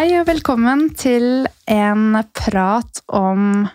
[0.00, 3.66] Hei og velkommen til en prat om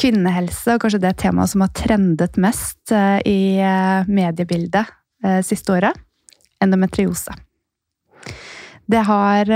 [0.00, 4.88] kvinnehelse, og kanskje det temaet som har trendet mest eh, i eh, mediebildet
[5.20, 5.98] eh, siste året.
[6.64, 7.36] Endometriose.
[8.88, 9.52] Det har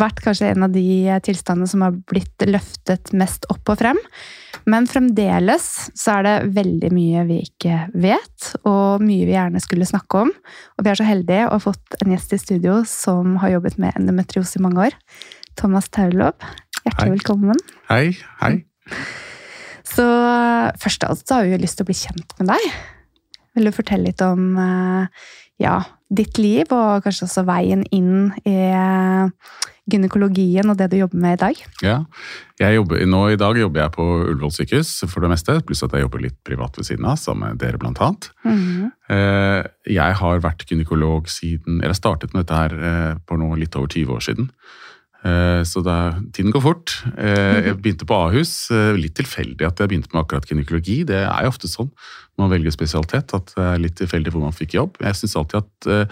[0.00, 0.84] vært kanskje en av de
[1.26, 3.98] tilstandene som har blitt løftet mest opp og frem.
[4.70, 9.88] Men fremdeles så er det veldig mye vi ikke vet, og mye vi gjerne skulle
[9.88, 10.32] snakke om.
[10.76, 13.80] Og vi er så heldige å ha fått en gjest i studio som har jobbet
[13.82, 14.98] med endometriose i mange år.
[15.58, 16.36] Thomas Taulov,
[16.84, 17.16] hjertelig hei.
[17.16, 17.66] velkommen.
[17.90, 18.06] Hei.
[18.42, 18.54] Hei.
[19.90, 20.06] Så
[20.78, 22.66] først av alt så har vi jo lyst til å bli kjent med deg.
[23.58, 25.24] Vil du fortelle litt om eh,
[25.60, 28.54] ja, ditt liv, og kanskje også veien inn i
[29.90, 31.62] gynekologien og det du jobber med i dag?
[31.84, 31.98] Ja,
[32.74, 36.04] jobber, nå I dag jobber jeg på Ullevål sykehus for det meste, pluss at jeg
[36.04, 38.30] jobber litt privat ved siden av, sammen med dere blant annet.
[38.44, 38.90] Mm -hmm.
[39.86, 43.88] Jeg har vært gynekolog siden Eller startet med dette her eh, for nå litt over
[43.88, 44.50] 20 år siden.
[45.24, 47.04] Eh, så da, tiden går fort.
[47.16, 48.70] Jeg begynte på Ahus.
[48.70, 51.04] Litt tilfeldig at jeg begynte med akkurat gynekologi.
[51.04, 51.90] Det er jo ofte sånn
[52.36, 54.96] når man velger spesialitet, at det er litt tilfeldig hvor man fikk jobb.
[55.00, 56.10] Jeg syns alltid at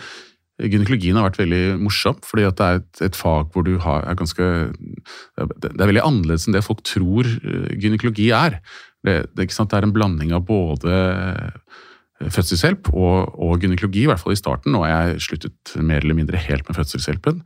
[0.58, 4.18] Gynekologien har vært veldig morsom, fordi det er et, et, fag hvor du har, er
[4.18, 4.46] ganske
[5.38, 8.58] Det er veldig annerledes enn det folk tror eh, gynekologi er.
[9.06, 11.76] Det, det, det er en blanding av både eh,
[12.34, 14.74] fødselshjelp og, og, gynekologi, i hvert fall i starten.
[14.74, 17.42] Nå har jeg sluttet mer eller mindre helt med fødselshjelpen.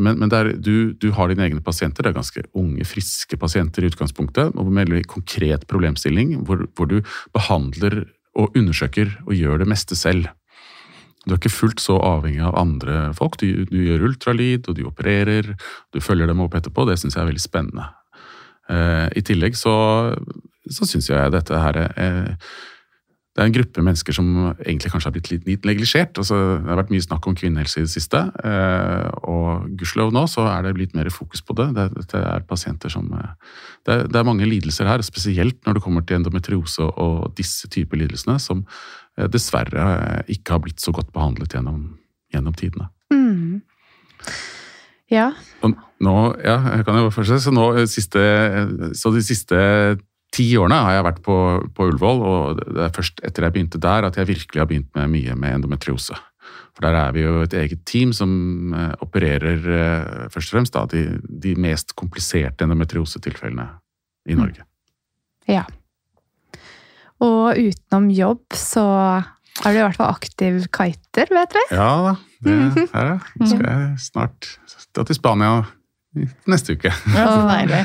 [0.00, 3.84] Men, men der, du, du, har dine egne pasienter, det er ganske unge, friske pasienter
[3.84, 4.56] i utgangspunktet.
[4.56, 7.02] og Med veldig konkret problemstilling, hvor, hvor du
[7.36, 10.32] behandler og undersøker og gjør det meste selv.
[11.24, 13.38] Du er ikke fullt så avhengig av andre folk.
[13.40, 15.54] Du, du gjør ultralyd, og du opererer,
[15.94, 16.86] du følger dem opp etterpå.
[16.88, 17.88] Det syns jeg er veldig spennende.
[18.72, 19.74] Eh, I tillegg så,
[20.70, 22.52] så syns jeg dette her uh,
[23.34, 24.26] det er en gruppe mennesker som
[24.62, 26.14] egentlig kanskje har blitt litt, litt neglisjert.
[26.22, 30.22] Altså, det har vært mye snakk om kvinnehelse i det siste, eh, og gudskjelov nå
[30.30, 31.66] så er det blitt mer fokus på det.
[31.74, 35.80] Det, det er pasienter som eh, det er, det er, mange lidelser her, spesielt når
[35.80, 38.62] det kommer til endometriose og disse typer lidelsene, som
[39.18, 41.82] eh, dessverre ikke har blitt så godt behandlet gjennom,
[42.30, 42.86] gjennom tidene.
[43.10, 43.64] Mm.
[45.10, 45.32] Ja.
[45.66, 47.42] Og nå, ja, jeg bare fortsette.
[47.48, 48.22] Så, nå, siste,
[48.94, 49.58] så de siste
[50.34, 51.38] ti årene har jeg vært på,
[51.76, 54.90] på Ullevål, og det er først etter jeg begynte der at jeg virkelig har begynt
[54.98, 56.18] med mye med endometriose.
[56.74, 60.74] For der er vi jo et eget team som eh, opererer eh, først og fremst
[60.74, 63.68] da, de, de mest kompliserte endometriosetilfellene
[64.26, 64.42] i mm.
[64.42, 64.66] Norge.
[65.50, 65.62] Ja.
[67.22, 68.84] Og utenom jobb så
[69.62, 71.62] er du i hvert fall aktiv kiter, vet du?
[71.70, 72.14] Ja da.
[72.44, 72.58] Det,
[72.96, 74.50] her skal jeg snart
[74.96, 75.62] dra til Spania
[76.50, 76.90] neste uke.
[77.14, 77.84] Ja, så deilig.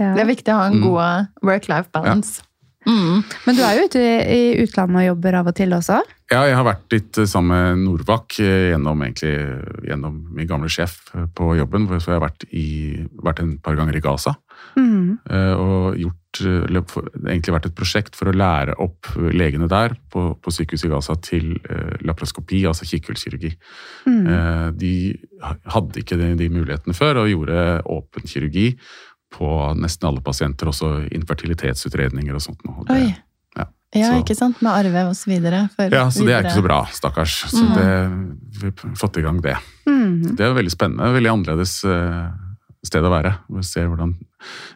[0.00, 0.14] Ja.
[0.16, 0.86] Det er viktig å ha en mm.
[0.86, 2.40] god work-life balance.
[2.40, 2.46] Ja.
[2.88, 3.20] Mm.
[3.44, 4.02] Men du er jo ute
[4.32, 5.98] i utlandet og jobber av og til også?
[6.30, 9.34] Ja, jeg har vært litt eh, sammen med Norvak eh, gjennom, egentlig,
[9.84, 11.00] gjennom min gamle sjef
[11.36, 11.88] på jobben.
[11.98, 14.36] Så jeg har vært, i, vært en par ganger i Gaza.
[14.76, 15.16] Mm.
[15.56, 20.86] Og gjort, egentlig vært et prosjekt for å lære opp legene der på, på sykehuset
[20.86, 21.54] i Gaza til
[22.06, 23.54] laproskopi, altså kikkhullskirurgi.
[24.04, 24.28] Mm.
[24.78, 24.92] De
[25.72, 28.68] hadde ikke de, de mulighetene før og gjorde åpen kirurgi
[29.30, 29.48] på
[29.78, 32.62] nesten alle pasienter, også infertilitetsutredninger og sånt.
[32.66, 33.00] Og det,
[33.56, 34.60] ja, ja så, ikke sant?
[34.64, 35.64] Med arve og så videre.
[35.78, 37.36] ja, så det er ikke så bra, stakkars.
[37.50, 37.74] Så mm.
[37.76, 37.90] det,
[38.60, 39.56] vi har fått i gang det.
[39.88, 40.36] Mm.
[40.38, 41.12] Det er veldig spennende.
[41.16, 42.30] Veldig annerledes uh,
[42.86, 43.34] sted å være.
[43.56, 44.16] Vi ser hvordan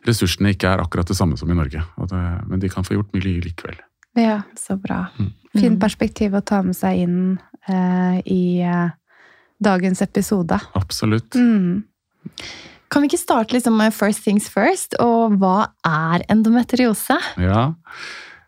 [0.07, 1.83] ressursene ikke er akkurat det samme som i Norge.
[2.11, 3.81] Det, men de kan få gjort mye likevel.
[4.15, 5.09] Ja, så bra.
[5.19, 5.33] Mm.
[5.55, 7.17] Fint perspektiv å ta med seg inn
[7.71, 8.95] eh, i eh,
[9.63, 10.59] dagens episode.
[10.79, 11.35] Absolutt.
[11.35, 11.83] Mm.
[12.95, 14.95] Kan vi ikke starte liksom med first things first?
[15.03, 17.19] Og hva er endometriose?
[17.43, 17.73] Ja,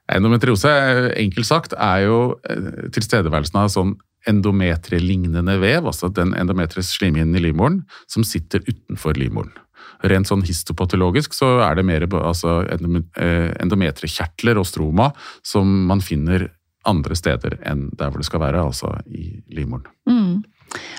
[0.07, 0.71] Endometriose,
[1.19, 3.97] enkelt sagt, er jo eh, tilstedeværelsen av sånn
[4.31, 9.51] endometrielignende vev, altså den endometres slimhinnen i livmoren, som sitter utenfor livmoren.
[10.07, 15.11] Rent sånn histopatologisk så er det mer altså eh, endometriekjertler og stroma
[15.47, 16.53] som man finner
[16.87, 19.91] andre steder enn der hvor det skal være, altså i livmoren.
[20.07, 20.45] Mm.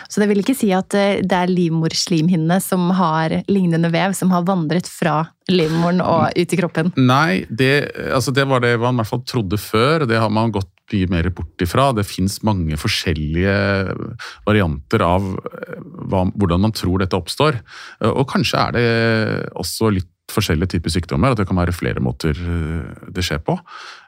[0.08, 4.32] Så det vil ikke si at eh, det er livmorslimhinnene som har lignende vev, som
[4.34, 5.20] har vandret fra
[5.52, 6.92] livmoren og ut i kroppen?
[7.00, 10.08] Nei, det, altså det var det man i hvert fall trodde før.
[10.10, 11.90] Det har man gått mye mer bort ifra.
[11.96, 13.56] Det fins mange forskjellige
[14.48, 17.60] varianter av eh, hva, hvordan man tror dette oppstår.
[18.08, 18.88] Og kanskje er det
[19.60, 23.58] også litt forskjellige typer sykdommer, at det kan være flere måter eh, det skjer på.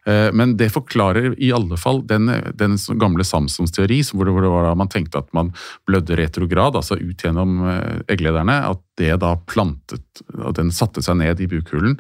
[0.09, 2.29] Eh, men det forklarer i alle fall den,
[2.59, 5.53] den gamle Samsons teori, hvor det, var da man tenkte at man
[5.87, 11.21] blødde retrograd, altså ut gjennom eh, egglederne, at det da plantet og den satte seg
[11.21, 11.97] ned i bukhulen.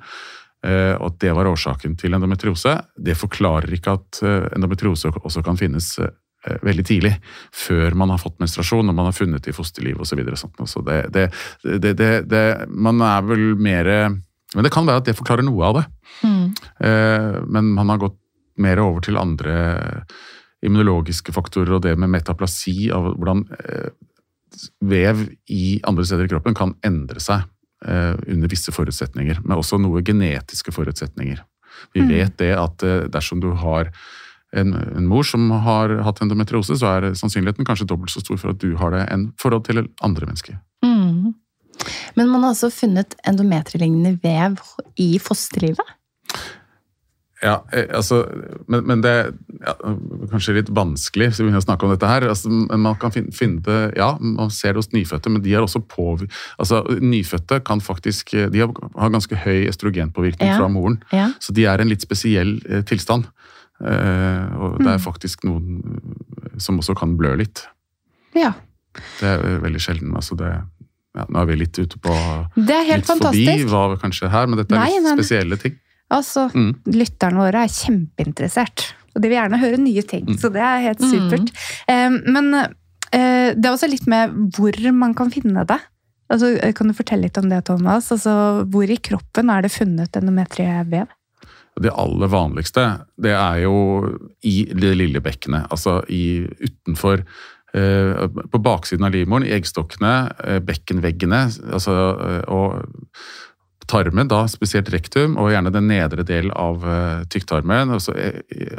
[0.59, 2.73] Og at det var årsaken til endometriose.
[2.99, 4.17] Det forklarer ikke at
[4.57, 5.93] endometriose også kan finnes
[6.63, 7.11] veldig tidlig,
[7.55, 10.21] før man har fått menstruasjon og man har funnet i fosterliv osv.
[10.39, 13.89] Så, så det, det, det, det, Man er vel mer
[14.55, 15.85] Men det kan være at det forklarer noe av det.
[16.25, 16.45] Mm.
[16.81, 18.17] Eh, men man har gått
[18.59, 20.05] mer over til andre
[20.65, 23.91] immunologiske faktorer og det med metaplasi, av hvordan eh,
[24.81, 25.21] vev
[25.53, 27.45] i andre steder i kroppen kan endre seg
[27.85, 31.45] eh, under visse forutsetninger, men også noe genetiske forutsetninger.
[31.93, 32.09] Vi mm.
[32.09, 32.83] vet det at
[33.13, 33.93] dersom du har
[34.57, 38.53] en, en, mor som har hatt endometriose, så er sannsynligheten kanskje dobbelt så stor for
[38.53, 40.57] at du har det, enn forhold til andre mennesker.
[40.85, 41.35] Mm.
[42.17, 44.59] Men man har altså funnet endometrielignende vev
[44.99, 45.95] i fosterlivet?
[47.39, 48.25] Ja, eh, altså
[48.67, 49.29] Men, men det er
[49.63, 49.73] ja,
[50.31, 52.25] kanskje litt vanskelig så å snakke om dette her.
[52.27, 55.79] Altså, man kan finne det Ja, man ser det hos nyfødte, men de er også
[55.79, 56.09] på
[56.57, 60.57] altså Nyfødte kan faktisk De har ganske høy estrogenpåvirkning ja.
[60.59, 60.99] fra moren.
[61.15, 61.31] Ja.
[61.39, 63.29] Så de er en litt spesiell eh, tilstand.
[63.79, 65.03] Eh, og det er mm.
[65.05, 67.63] faktisk noen eh, som også kan blø litt.
[68.35, 68.53] Ja.
[69.21, 70.15] Det er veldig sjelden.
[70.17, 72.13] altså det ja, Nå er vi litt ute på
[72.53, 73.45] Det er helt litt fantastisk.
[73.47, 75.77] forbi hva kanskje her, men dette er nei, litt men, spesielle ting.
[76.13, 76.71] Altså, mm.
[76.95, 80.25] Lytterne våre er kjempeinteressert, og de vil gjerne høre nye ting.
[80.29, 80.37] Mm.
[80.41, 81.53] Så det er helt supert.
[81.89, 82.17] Mm.
[82.33, 85.79] men uh, det er også litt med hvor man kan finne det.
[86.29, 88.11] Altså, kan du fortelle litt om det, Thomas?
[88.13, 88.33] Altså,
[88.69, 91.09] hvor i kroppen er det funnet endometrievev?
[91.79, 92.85] Det aller vanligste
[93.21, 93.75] det er jo
[94.45, 95.69] i det lille bekkenet.
[95.73, 97.23] Altså i, utenfor
[97.73, 101.95] eh, På baksiden av livmoren, i eggstokkene, eh, bekkenveggene altså,
[102.25, 102.83] eh, og
[103.89, 106.83] tarmen, da spesielt rektum, og gjerne den nedre del av
[107.33, 108.13] tykktarmen, altså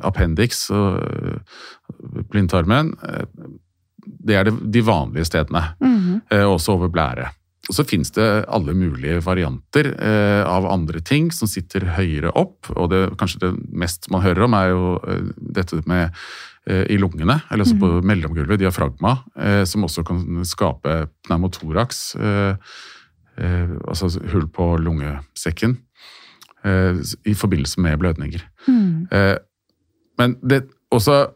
[0.07, 1.00] appendix og
[2.30, 2.92] blindtarmen.
[4.07, 5.64] det er de vanlige stedene.
[5.80, 6.45] Mm -hmm.
[6.47, 7.26] også over blære.
[7.69, 12.71] Og så finnes det alle mulige varianter eh, av andre ting som sitter høyere opp.
[12.73, 13.50] Og det, kanskje det
[13.83, 16.09] mest man hører om, er jo eh, dette med
[16.71, 20.97] eh, i lungene, eller altså på mellomgulvet, diafragma, eh, som også kan skape
[21.29, 22.73] pneumotoraks, eh,
[23.38, 25.76] eh, altså hull på lungesekken,
[26.64, 28.47] eh, i forbindelse med blødninger.
[28.67, 29.05] Mm.
[29.12, 29.37] Eh,
[30.19, 31.26] men det også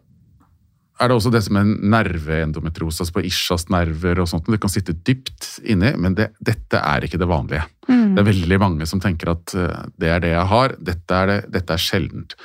[1.01, 4.47] er det også det som er nerveendometriose, altså på ischias-nerver og sånt.
[4.51, 7.65] Det kan sitte dypt inni, men det, dette er ikke det vanlige.
[7.89, 8.15] Mm.
[8.15, 11.33] Det er veldig mange som tenker at eh, det er det jeg har, dette er,
[11.33, 12.37] det, dette er sjeldent.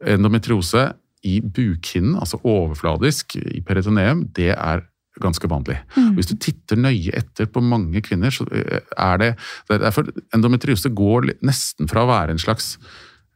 [0.00, 0.86] Endometriose
[1.28, 4.86] i bukhinnen, altså overfladisk i peritoneum, det er
[5.20, 5.76] ganske vanlig.
[5.96, 6.14] Mm.
[6.16, 10.92] Hvis du titter nøye etter på mange kvinner, så eh, er det er Derfor endometriose
[10.96, 12.76] går nesten fra å være en slags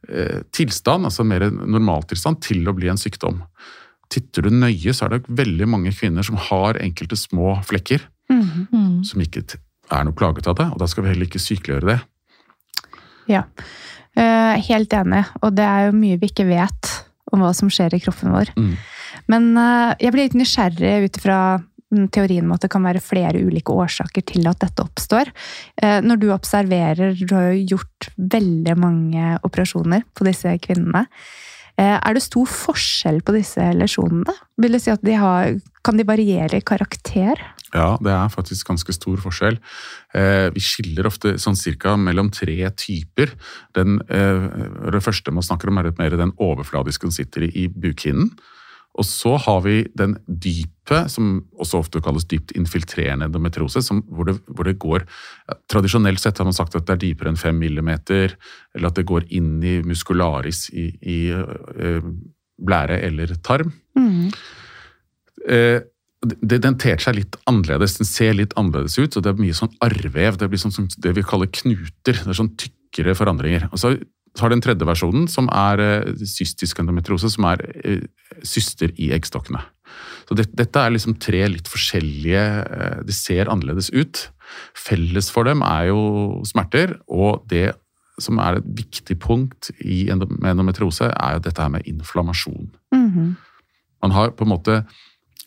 [0.09, 3.43] eh, tilstand, altså mer normaltilstand, til å bli en sykdom.
[4.15, 8.67] Titter du nøye, så er det veldig mange kvinner som har enkelte små flekker, Mm.
[8.73, 9.03] Mm.
[9.05, 9.43] som ikke
[9.93, 11.99] er noe plaget av det, og da skal vi heller ikke sykeliggjøre det.
[13.29, 13.43] Ja.
[14.15, 15.23] Eh, helt enig.
[15.43, 16.91] Og det er jo mye vi ikke vet
[17.33, 18.51] om hva som skjer i kroppen vår.
[18.57, 18.73] Mm.
[19.31, 23.03] Men eh, jeg blir litt nysgjerrig ut ifra mm, teorien om at det kan være
[23.03, 25.29] flere ulike årsaker til at dette oppstår.
[25.81, 31.05] Eh, Når du observerer, du har jo gjort veldig mange operasjoner på disse kvinnene.
[31.77, 34.31] Eh, Er det stor forskjell på disse lesjonene?
[34.61, 37.41] Vil det si at de har, kan de variere i karakter?
[37.75, 39.57] Ja, det er faktisk ganske stor forskjell.
[40.15, 43.33] Eh, vi skiller ofte sånn cirka mellom tre typer.
[43.75, 44.47] Den, eh,
[44.95, 48.31] det første man snakker om er litt mer den overfladiske som sitter i, bukhinnen.
[48.95, 54.29] Og så har vi den dype, som også ofte kalles dypt infiltrerende endometriose, som, hvor,
[54.29, 55.03] det, hvor det går
[55.71, 58.37] Tradisjonelt sett har man sagt at det er dypere enn 5 millimeter,
[58.75, 62.07] eller at det går inn i muskularis i, i eh,
[62.55, 63.73] blære eller tarm.
[63.99, 64.31] Mm.
[65.49, 65.83] Eh,
[66.25, 69.57] det, den ter seg litt annerledes, den ser litt annerledes ut, og det er mye
[69.57, 70.39] sånn arrvev.
[70.39, 72.21] Det blir sånn, det vi kaller knuter.
[72.23, 73.67] Det er sånn tykkere forandringer.
[73.71, 73.99] Og så har
[74.35, 78.03] den tredje versjonen, som er eh, cystisk endometriose, som er eh,
[78.43, 79.61] syster i eggstokkene.
[80.27, 82.41] Så det, dette er liksom tre litt forskjellige
[82.73, 84.25] De Det ser annerledes ut.
[84.75, 87.69] Felles for dem er jo smerter, og det
[88.21, 92.71] som er et viktig punkt i endometriose, er jo dette her med inflammasjon.
[92.95, 93.35] Mhm.
[94.03, 94.83] Man har på en måte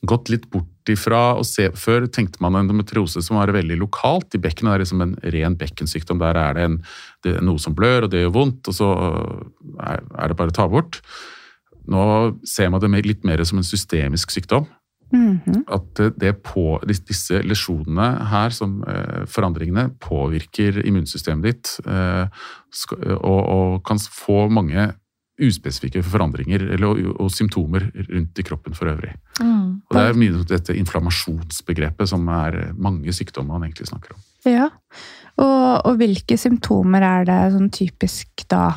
[0.06, 4.40] gått litt bort ifra å se Før tenkte man endometriose som var veldig lokalt i
[4.42, 4.70] bekkenet.
[4.70, 6.20] Det er liksom en ren bekkensykdom.
[6.22, 6.76] Der er det, en,
[7.24, 8.88] det er noe som blør, og det gjør vondt, og så
[9.82, 11.00] er, er det bare å ta bort.
[11.88, 12.02] Nå
[12.46, 14.68] ser man det mer- litt mer som en systemisk sykdom.
[15.08, 15.64] Mhm.
[15.72, 22.28] At det, det på, disse lesjonene her, som eh, forandringene, påvirker immunsystemet ditt eh,
[23.16, 24.90] og, og kan få mange
[25.38, 29.14] uspesifikke forandringer eller, og, og symptomer rundt i kroppen for øvrig.
[29.40, 29.80] Mm.
[29.86, 34.24] Og Det er mye dette inflammasjonsbegrepet som er mange sykdommer man egentlig snakker om.
[34.44, 34.68] Ja.
[35.38, 38.72] Og, og hvilke symptomer er det sånn typisk da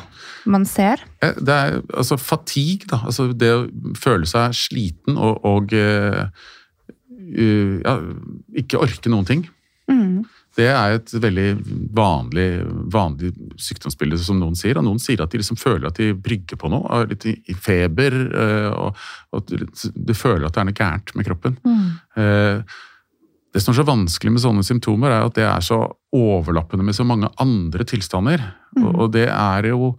[0.46, 1.02] man ser?
[1.22, 3.00] Eh, Det er altså fatigue, da.
[3.08, 3.64] Altså det å
[3.98, 6.28] føle seg sliten og, og uh,
[7.32, 7.96] ja,
[8.62, 9.42] ikke orke noen ting.
[9.90, 10.22] Mm.
[10.52, 11.46] Det er et veldig
[11.96, 12.46] vanlig,
[12.92, 14.76] vanlig sykdomsbilde, som noen sier.
[14.76, 17.56] Og noen sier at de liksom føler at de brygger på noe, har litt i
[17.56, 19.00] feber, eh, og,
[19.38, 21.56] at du- føler at det er noe gærent med kroppen.
[21.64, 21.86] Mm.
[23.52, 25.82] Det som er så vanskelig med sånne symptomer, er at det er så
[26.16, 28.44] overlappende med så mange andre tilstander.
[28.78, 28.88] Mm.
[28.94, 29.94] Og, det er jo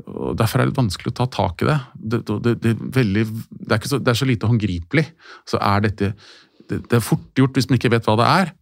[0.00, 1.78] og Derfor er det vanskelig å ta tak i det.
[1.94, 5.04] Det, det, det, er, veldig, det, er, så, er så lite håndgripelig.
[5.48, 6.14] Så er dette
[6.70, 8.52] det, er fort gjort hvis man ikke vet hva det er.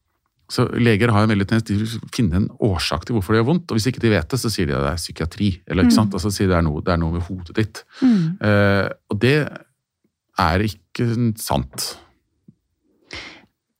[0.49, 3.49] Så Leger har en veldig tendens til å finne en årsak til hvorfor det gjør
[3.51, 3.69] vondt.
[3.69, 5.51] og Hvis ikke de vet det, så sier de at det er psykiatri.
[5.69, 6.17] eller ikke sant?
[6.17, 7.83] Altså sier det er noe, det er noe med hodet ditt.
[8.01, 8.23] Mm.
[8.41, 9.37] Uh, og det
[10.41, 11.91] er ikke sant.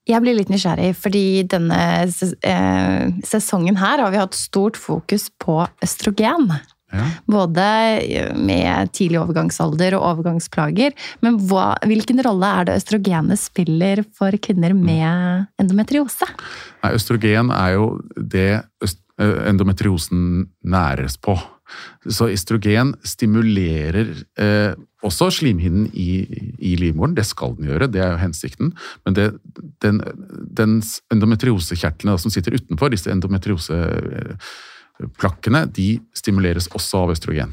[0.09, 5.61] Jeg blir litt nysgjerrig, fordi denne eh, sesongen her har vi hatt stort fokus på
[5.85, 6.49] østrogen.
[6.89, 7.05] Ja.
[7.29, 7.65] Både
[8.41, 10.95] med tidlig overgangsalder og overgangsplager.
[11.25, 16.31] Men hva, hvilken rolle er det østrogenet spiller for kvinner med endometriose?
[16.81, 21.37] Nei, østrogen er jo det eh, endometriosen næres på.
[22.09, 24.07] Så estrogen stimulerer
[24.41, 24.73] eh,
[25.07, 26.27] også slimhinnen i,
[26.59, 27.17] i livmoren.
[27.17, 28.67] Det skal den gjøre, det er jo hensikten.
[29.07, 29.27] Men det,
[29.85, 29.97] den,
[30.61, 30.73] den
[31.15, 37.51] endometriosekjertlene som sitter utenfor, disse endometrioseplakkene, de stimuleres også av østrogen.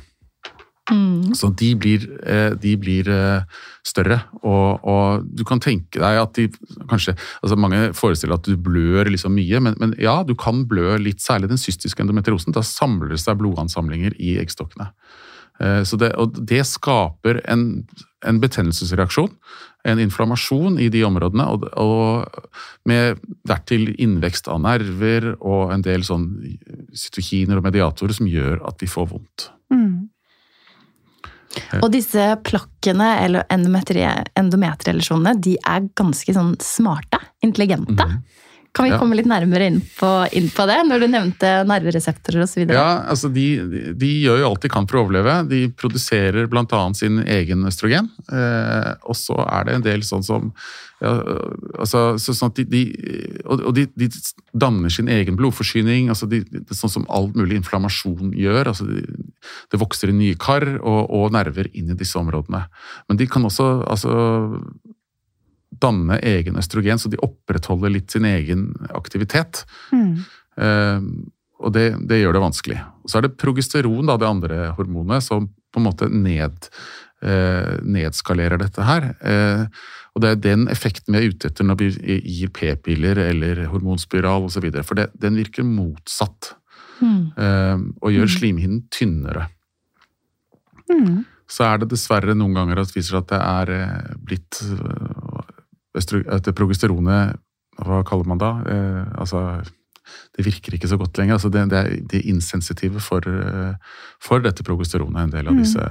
[0.92, 1.34] Mm.
[1.34, 3.42] Så de blir, eh, de blir eh,
[3.86, 6.46] større, og, og du kan tenke deg at de
[6.92, 11.00] kanskje altså Mange forestiller at du blør liksom mye, men, men ja, du kan blø
[11.02, 12.54] litt, særlig den cystiske endometriosen.
[12.54, 14.92] Da samler det seg blodansamlinger i eggstokkene.
[15.60, 17.86] Eh, så det, og det skaper en,
[18.26, 19.32] en betennelsesreaksjon,
[19.86, 26.06] en inflammasjon i de områdene, og, og med dertil innvekst av nerver og en del
[26.06, 26.30] sånn
[26.94, 29.50] cytokiner og mediatorer som gjør at de får vondt.
[29.74, 30.05] Mm.
[31.82, 34.06] Og disse plakkene eller endometri-
[34.40, 38.06] endometrielasjonene, de er ganske sånn smarte, intelligente.
[38.06, 38.24] Mhm.
[38.76, 39.00] Kan vi Ja.
[39.00, 42.66] komme litt nærmere inn på, inn på det, når du nevnte nervereseptorer osv.?
[42.68, 45.38] Ja, altså de, de, de gjør jo alt de kan for å overleve.
[45.48, 46.82] De produserer bl.a.
[46.94, 48.10] sin egen østrogen.
[48.28, 50.52] Eh, og så er det en del sånn som
[51.04, 51.12] ja,
[51.76, 52.84] altså, så, sånn at de,
[53.52, 54.08] Og, de,
[54.56, 56.30] danner sin egen blodforsyning, altså
[56.72, 58.72] sånn som all mulig inflammasjon gjør.
[58.72, 59.04] altså de,
[59.72, 62.64] Det vokser i nye kar og, og nerver inn i disse områdene.
[63.10, 64.16] Men de kan også altså,
[65.82, 69.64] danne egen østrogen, så de opprettholder litt sin egen aktivitet.
[69.92, 70.26] Mm.
[70.58, 71.08] Eh,
[71.66, 72.80] og det, det gjør det vanskelig.
[73.04, 76.68] Og så er det progesteron, da, det andre hormonet, som på en måte ned,
[77.24, 79.14] eh, nedskalerer dette her.
[79.22, 79.64] Eh,
[80.16, 84.48] og det er den effekten vi er ute etter når vi gir p-piller eller hormonspiral
[84.48, 84.68] osv.
[84.84, 86.54] For det, den virker motsatt
[87.02, 87.32] Mm.
[87.36, 89.50] eh, og gjør slimhinnen tynnere.
[90.88, 91.26] Mm.
[91.52, 95.25] Så er det dessverre noen ganger at det viser at det er eh, blitt eh,
[95.96, 97.38] At progesteronet
[97.80, 98.52] Hva kaller man da?
[98.72, 99.42] Eh, altså
[100.38, 101.34] det virker ikke så godt lenger.
[101.34, 103.74] altså Det, det er de er insensitive for, eh,
[104.22, 105.64] for dette progesteronet, en del av Mm.
[105.64, 105.82] disse.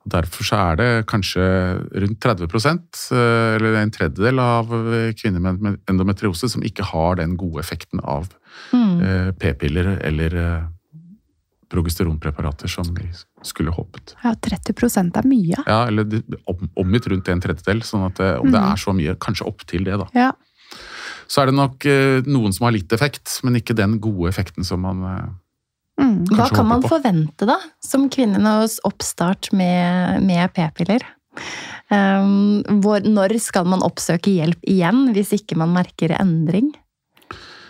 [0.00, 1.44] Og Derfor så er det kanskje
[1.92, 7.36] rundt 30 eh, eller en tredjedel av eh, kvinner med endometriose som ikke har den
[7.36, 8.28] gode effekten av
[8.72, 9.00] Mm.
[9.02, 10.62] eh, p-piller eller eh,
[11.70, 13.06] progesteronpreparater som vi
[13.46, 14.14] skulle håpet.
[14.24, 15.58] Ja, 30% er mye.
[15.66, 16.04] Ja, eller
[16.76, 18.72] omgitt rundt en tredjedel, sånn at det, om det Mhm.
[18.72, 20.08] er så mye, kanskje opp til det, da.
[20.14, 20.32] Ja.
[21.30, 24.64] Så er det nok eh, noen som har litt effekt, men ikke den gode effekten
[24.66, 25.28] som man eh,
[26.00, 26.24] Mm.
[26.32, 26.88] Hva kan man på.
[26.88, 31.02] forvente da, som kvinne hos oppstart med, med p-piller?
[31.90, 36.70] Um, hvor, når skal man oppsøke hjelp igjen, hvis ikke man merker endring?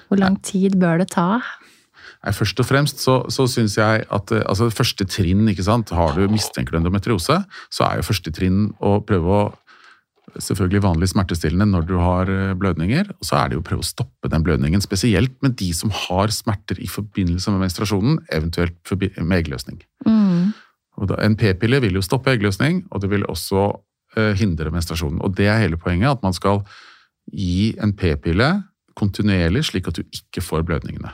[0.09, 1.41] Hvor lang tid bør det ta?
[2.21, 5.93] Nei, Først og fremst så, så syns jeg at eh, altså første trinn, ikke sant,
[5.97, 7.41] har du mistenker du endometriose,
[7.73, 9.43] så er jo første trinn å prøve å
[10.39, 13.83] Selvfølgelig vanlig smertestillende når du har eh, blødninger, og så er det jo å prøve
[13.83, 14.83] å stoppe den blødningen.
[14.85, 19.81] Spesielt med de som har smerter i forbindelse med menstruasjonen, eventuelt med eggløsning.
[20.07, 20.53] Mm.
[21.11, 23.65] Da, en p-pille vil jo stoppe eggløsning, og det vil også
[24.17, 25.19] eh, hindre menstruasjonen.
[25.25, 26.63] Og det er hele poenget, at man skal
[27.35, 28.53] gi en p-pille
[28.99, 31.13] kontinuerlig, slik at du ikke får blødningene.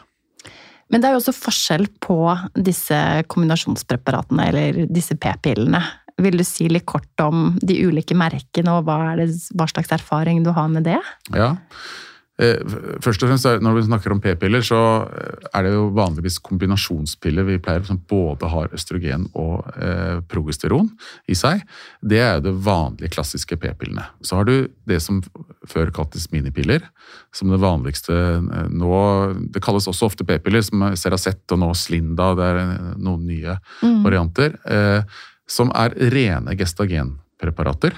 [0.93, 2.19] Men det er jo også forskjell på
[2.55, 2.99] disse
[3.33, 5.83] kombinasjonspreparatene, eller disse p-pillene.
[6.23, 10.45] Vil du si litt kort om de ulike merkene, og hva, det, hva slags erfaring
[10.47, 11.01] du har med det?
[11.35, 11.57] Ja.
[12.39, 12.59] Eh,
[13.01, 17.47] Først og fremst, Når vi snakker om p-piller, så eh, er det jo vanligvis kombinasjonspiller
[17.49, 20.91] vi pleier, som både har østrogen og eh, progesteron
[21.29, 21.63] i seg.
[22.05, 24.05] Det er jo det vanlige, klassiske p-pillene.
[24.21, 25.23] Så har du det som
[25.67, 26.85] før kaltes minipiller,
[27.33, 28.93] som det vanligste eh, nå
[29.53, 32.61] Det kalles også ofte p-piller, som Seracet og nå Slinda, det er
[33.01, 34.03] noen nye Mm.
[34.05, 35.03] varianter, eh,
[35.49, 37.93] som er rene gestagenpreparater.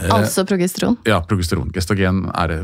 [0.00, 0.96] Eh, Altså progesteron.
[1.06, 1.70] ja, progesteron.
[1.74, 2.54] Gestagen er,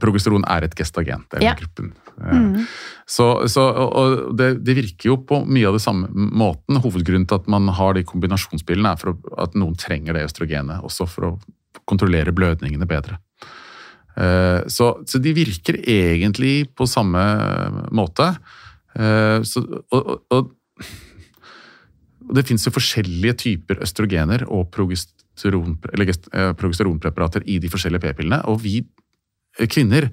[0.00, 1.24] progesteron er et gestagen.
[1.30, 1.54] Det er Ja.
[1.54, 1.92] gruppen.
[2.20, 2.66] Eh, Mm.
[3.06, 6.80] Så, så, og det, det virker jo på mye av det samme måten.
[6.80, 11.06] Hovedgrunnen til at man har de kombinasjonsbildene er for at noen trenger det østrogenet også
[11.08, 11.38] for å
[11.86, 13.18] kontrollere blødningene bedre.
[14.16, 17.20] Eh, Så, så de virker egentlig på samme
[17.92, 18.36] måte.
[18.96, 19.60] Så,
[19.92, 20.52] og, og,
[22.24, 28.42] og det finnes jo forskjellige typer østrogener og progesteron, progesteronpreparater i de forskjellige p-pillene.
[28.50, 30.08] Og vi eh, kvinner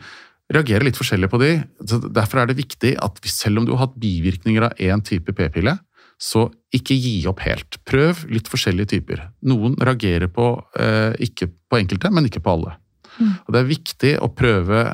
[0.53, 1.55] reagerer litt forskjellig på de.
[1.88, 5.36] Så derfor er det viktig at selv om du har hatt bivirkninger av én type
[5.36, 5.77] p-pille,
[6.21, 7.79] så ikke gi opp helt.
[7.89, 9.25] Prøv litt forskjellige typer.
[9.49, 12.77] Noen reagerer på, eh, ikke på enkelte, men ikke på alle.
[13.19, 13.33] Mm.
[13.45, 14.86] Og det er viktig å prøve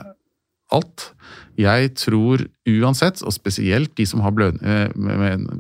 [0.71, 1.11] alt.
[1.59, 4.89] Jeg tror uansett, og spesielt de som har blød, eh,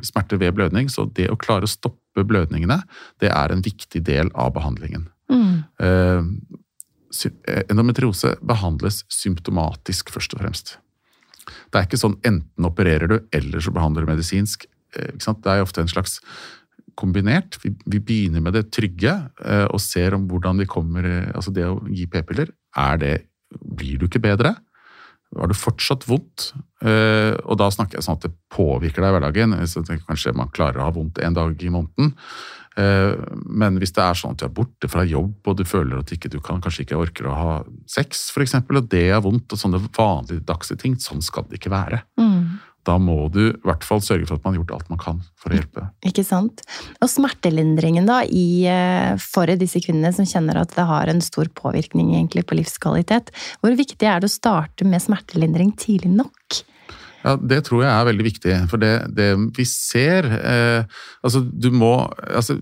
[0.01, 2.81] smerter ved blødning, så det å klare å stoppe blødningene,
[3.21, 5.07] det er en viktig del av behandlingen.
[5.29, 5.63] Mm.
[5.79, 6.21] Eh,
[7.47, 10.77] eh, Endometriose behandles symptomatisk, først og fremst.
[11.69, 14.65] Det er ikke sånn enten opererer du, eller så behandler du medisinsk.
[14.95, 15.43] Eh, Ikke sant?
[15.45, 16.19] Det er ofte en slags
[16.99, 17.57] kombinert.
[17.63, 19.13] Vi, vi begynner med det trygge
[19.71, 23.13] og ser om hvordan vi kommer Altså det å gi p-piller, er det
[23.49, 24.51] Blir du ikke bedre?
[25.37, 26.53] Har du fortsatt vondt?
[26.81, 29.57] Eh, og da snakker jeg sånn at det påvirker deg i hverdagen.
[29.69, 32.15] Så kanskje man klarer å ha vondt en dag i måneden.
[32.79, 33.13] Eh,
[33.45, 36.13] Men hvis det er sånn at du er borte fra jobb, og du føler at
[36.15, 37.53] ikke, du kan, kanskje ikke orker å ha
[37.89, 41.73] sex, f.eks., og det er vondt, og sånne vanlige dagse ting, sånn skal det ikke
[41.73, 42.03] være.
[42.19, 42.58] Mm.
[42.89, 45.21] Da må du i hvert fall sørge for at man har gjort alt man kan
[45.39, 45.85] for å hjelpe.
[46.09, 46.63] Ikke sant.
[46.99, 51.51] Og smertelindringen da, i, eh, for disse kvinnene som kjenner at det har en stor
[51.59, 53.29] påvirkning egentlig på livskvalitet.
[53.61, 56.63] Hvor viktig er det å starte med smertelindring tidlig nok?
[57.23, 58.53] Ja, Det tror jeg er veldig viktig.
[58.71, 60.83] For det, det vi ser eh,
[61.23, 62.55] Altså, du må altså,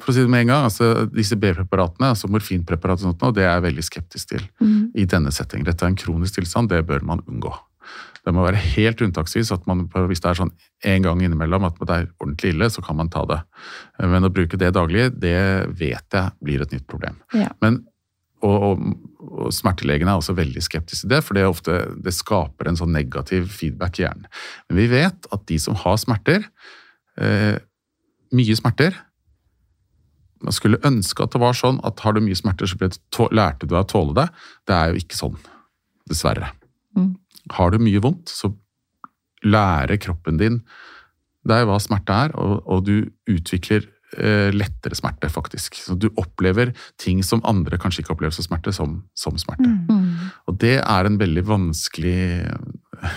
[0.00, 3.44] For å si det med en gang, altså, disse B-preparatene, altså morfinpreparater, og sånt, det
[3.44, 4.90] er jeg veldig skeptisk til Mm.
[4.98, 5.64] i denne settingen.
[5.68, 7.52] Dette er en kronisk tilstand, det bør man unngå.
[8.24, 10.52] Det må være helt unntaksvis at man, hvis det er sånn
[10.88, 13.40] en gang innimellom at det er ordentlig ille, så kan man ta det.
[14.00, 15.36] Men å bruke det daglig, det
[15.76, 17.18] vet jeg blir et nytt problem.
[17.36, 17.50] Ja.
[17.64, 17.82] Men,
[18.44, 18.86] og, og,
[19.44, 22.94] og smertelegene er også veldig skeptiske til det, for det, ofte, det skaper en sånn
[22.96, 24.28] negativ feedback i hjernen.
[24.70, 26.48] Men vi vet at de som har smerter,
[27.20, 27.56] eh,
[28.34, 28.96] mye smerter
[30.44, 33.70] Man skulle ønske at det var sånn at har du mye smerter, så lærte du
[33.70, 34.26] deg å tåle det.
[34.68, 35.38] Det er jo ikke sånn,
[36.10, 36.50] dessverre.
[36.98, 37.14] Mm.
[37.52, 38.52] Har du mye vondt, så
[39.44, 40.62] lærer kroppen din
[41.44, 42.94] deg hva smerte er, og, og du
[43.28, 43.84] utvikler
[44.16, 45.76] eh, lettere smerte, faktisk.
[45.76, 49.68] Så du opplever ting som andre kanskje ikke opplever som smerte, som, som smerte.
[49.68, 50.30] Mm.
[50.48, 52.48] Og det er en veldig vanskelig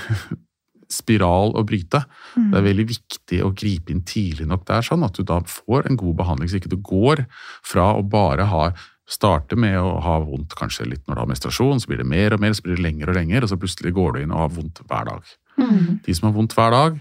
[1.00, 2.04] spiral å bryte.
[2.36, 2.52] Mm.
[2.52, 5.88] Det er veldig viktig å gripe inn tidlig nok der, sånn at du da får
[5.88, 7.26] en god behandling, så ikke du går
[7.66, 8.70] fra å bare ha
[9.08, 12.34] Starte med å ha vondt kanskje litt når du har menstruasjon, så blir det mer
[12.36, 14.42] og mer, så blir det lenger og lenger, og så plutselig går du inn og
[14.44, 15.36] har vondt hver dag.
[15.58, 16.00] Mm.
[16.04, 16.98] De som har vondt hver dag,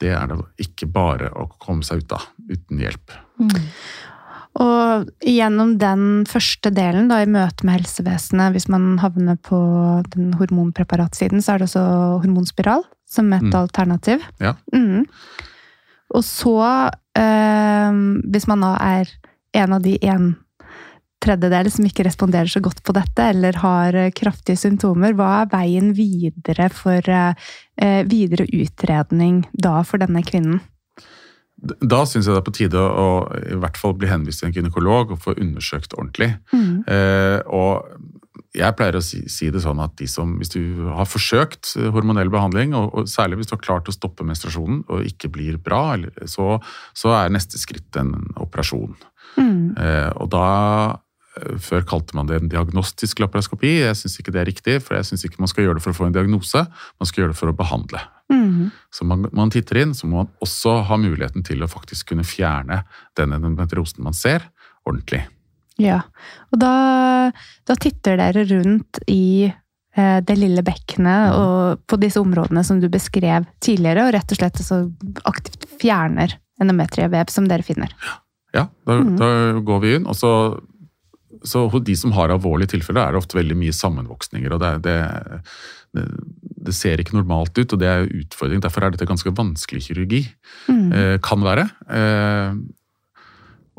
[0.00, 3.14] det er det ikke bare å komme seg ut av uten hjelp.
[3.38, 3.68] Mm.
[4.60, 9.60] Og gjennom den første delen, da, i møte med helsevesenet, hvis man havner på
[10.10, 11.84] den hormonpreparatsiden, så er det også
[12.24, 13.54] hormonspiral som et Mm.
[13.54, 14.20] alternativ.
[14.40, 14.54] Ja.
[14.74, 15.06] Mm.
[16.10, 19.06] Og så, øh, hvis man da er
[19.54, 20.36] en av de en
[21.20, 25.50] tredjedel som ikke responderer så godt på dette, eller har eh, kraftige symptomer, hva er
[25.52, 27.48] veien videre for eh,
[27.80, 30.62] eh, videre utredning da for denne kvinnen?
[31.60, 34.54] Da syns jeg det er på tide å i hvert fall bli henvist til en
[34.56, 36.32] gynekolog og få undersøkt ordentlig.
[36.54, 36.80] Mm.
[36.88, 37.84] Eh, og
[38.56, 42.32] jeg pleier å si, si det sånn at de som, hvis du har forsøkt hormonell
[42.32, 45.82] behandling, og, og særlig hvis du har klart å stoppe menstruasjonen og ikke blir bra,
[45.98, 46.56] eller, så,
[46.96, 48.96] så er neste skritt en operasjon.
[49.36, 49.76] Mm.
[49.78, 50.48] Eh, og da
[51.62, 53.72] før kalte man det en diagnostisk laparoskopi.
[53.80, 55.94] Jeg syns ikke det er riktig, for jeg syns ikke man skal gjøre det for
[55.94, 58.02] å få en diagnose, man skal gjøre det for å behandle.
[58.30, 58.70] Mm.
[58.94, 62.26] Så man, man titter inn, så må man også ha muligheten til å faktisk kunne
[62.26, 62.82] fjerne
[63.18, 64.46] den endometriosen man ser,
[64.88, 65.24] ordentlig.
[65.80, 66.02] Ja,
[66.52, 66.74] og da,
[67.68, 72.90] da titter dere rundt i eh, det lille bekkenet og på disse områdene som du
[72.92, 74.82] beskrev tidligere, og rett og slett så
[75.28, 77.94] aktivt fjerner endometrievev som dere finner.
[78.52, 79.14] Ja, da, mm.
[79.16, 79.30] da
[79.64, 80.32] går vi inn, og så,
[81.46, 84.52] så hos de som har alvorlige tilfeller, er det ofte veldig mye sammenvoksninger.
[84.52, 84.98] og det, det,
[85.96, 86.04] det,
[86.68, 88.60] det ser ikke normalt ut, og det er utfordring.
[88.62, 90.24] Derfor er dette ganske vanskelig kirurgi.
[90.68, 90.84] Mm.
[90.92, 91.66] Eh, kan være.
[91.88, 92.60] Eh,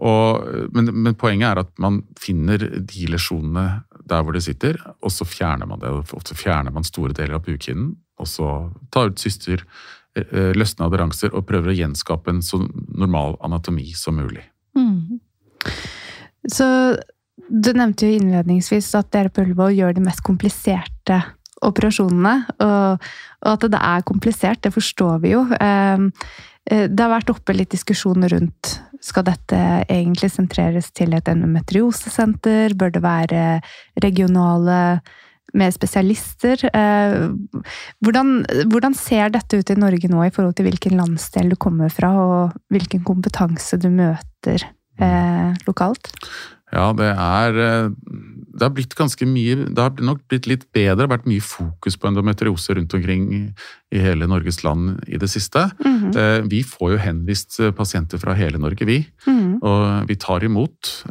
[0.01, 3.65] og, men, men poenget er at man finner de lesjonene
[4.09, 5.91] der hvor det sitter, og så fjerner man det.
[6.17, 8.47] Ofte fjerner man store deler av bukhinnen, og så
[8.93, 9.63] tar ut syster,
[10.17, 14.43] eh, løsner aderanser og prøver å gjenskape en så normal anatomi som mulig.
[14.77, 15.21] Mm.
[16.49, 16.67] Så
[17.49, 21.21] du nevnte jo innledningsvis at dere på Ullevål gjør de mest kompliserte
[21.61, 22.35] operasjonene.
[22.63, 23.09] Og,
[23.51, 25.43] at det er komplisert, det forstår vi jo.
[25.55, 26.07] Eh,
[26.69, 29.57] eh, Det har vært oppe litt diskusjon rundt skal dette
[29.89, 32.75] egentlig sentreres til et endometriosesenter?
[32.77, 33.45] Bør det være
[34.03, 35.01] regionale
[35.57, 36.61] med spesialister?
[36.69, 37.29] Eh,
[38.05, 41.89] Hvordan, hvordan ser dette ut i Norge nå i forhold til hvilken landsdel du kommer
[41.89, 46.11] fra, og hvilken kompetanse du møter eh, lokalt?
[46.71, 47.89] Ja, det er eh,
[48.51, 50.95] Det har blitt ganske mye Det har nok blitt litt bedre.
[50.95, 53.41] Det har vært mye fokus på endometriose rundt omkring i,
[53.91, 55.69] hele Norges land i det siste.
[55.83, 56.49] Mm -hmm.
[56.49, 59.05] Vi får jo henvist eh, pasienter fra hele Norge, vi.
[59.27, 59.59] Mhm.
[59.61, 61.03] Og vi tar imot.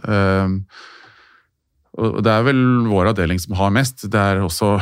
[1.92, 4.10] Og det er vel vår avdeling som har mest.
[4.10, 4.80] Det er også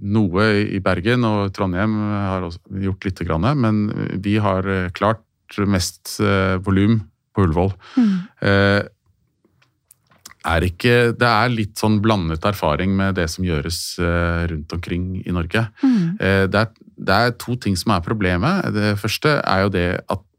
[0.00, 5.22] noe i Bergen og Trondheim har også gjort lite grann, men vi har klart
[5.66, 6.20] mest
[6.64, 7.00] volum
[7.34, 7.72] på Ullevål.
[7.98, 8.12] Mm.
[8.48, 8.82] Eh,
[10.44, 15.08] er ikke, det er litt sånn blandet erfaring med det som gjøres eh, rundt omkring
[15.24, 15.64] i Norge.
[15.80, 16.20] Mm.
[16.20, 18.68] Eh, det, er, det er to ting som er problemet.
[18.76, 20.30] Det første er jo det at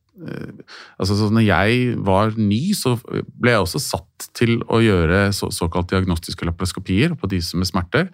[0.95, 5.49] altså så når jeg var ny, så ble jeg også satt til å gjøre så,
[5.51, 8.07] såkalt diagnostiske laparoskopier på de som med smerter.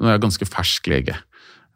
[0.00, 1.18] Nå er jeg ganske fersk lege.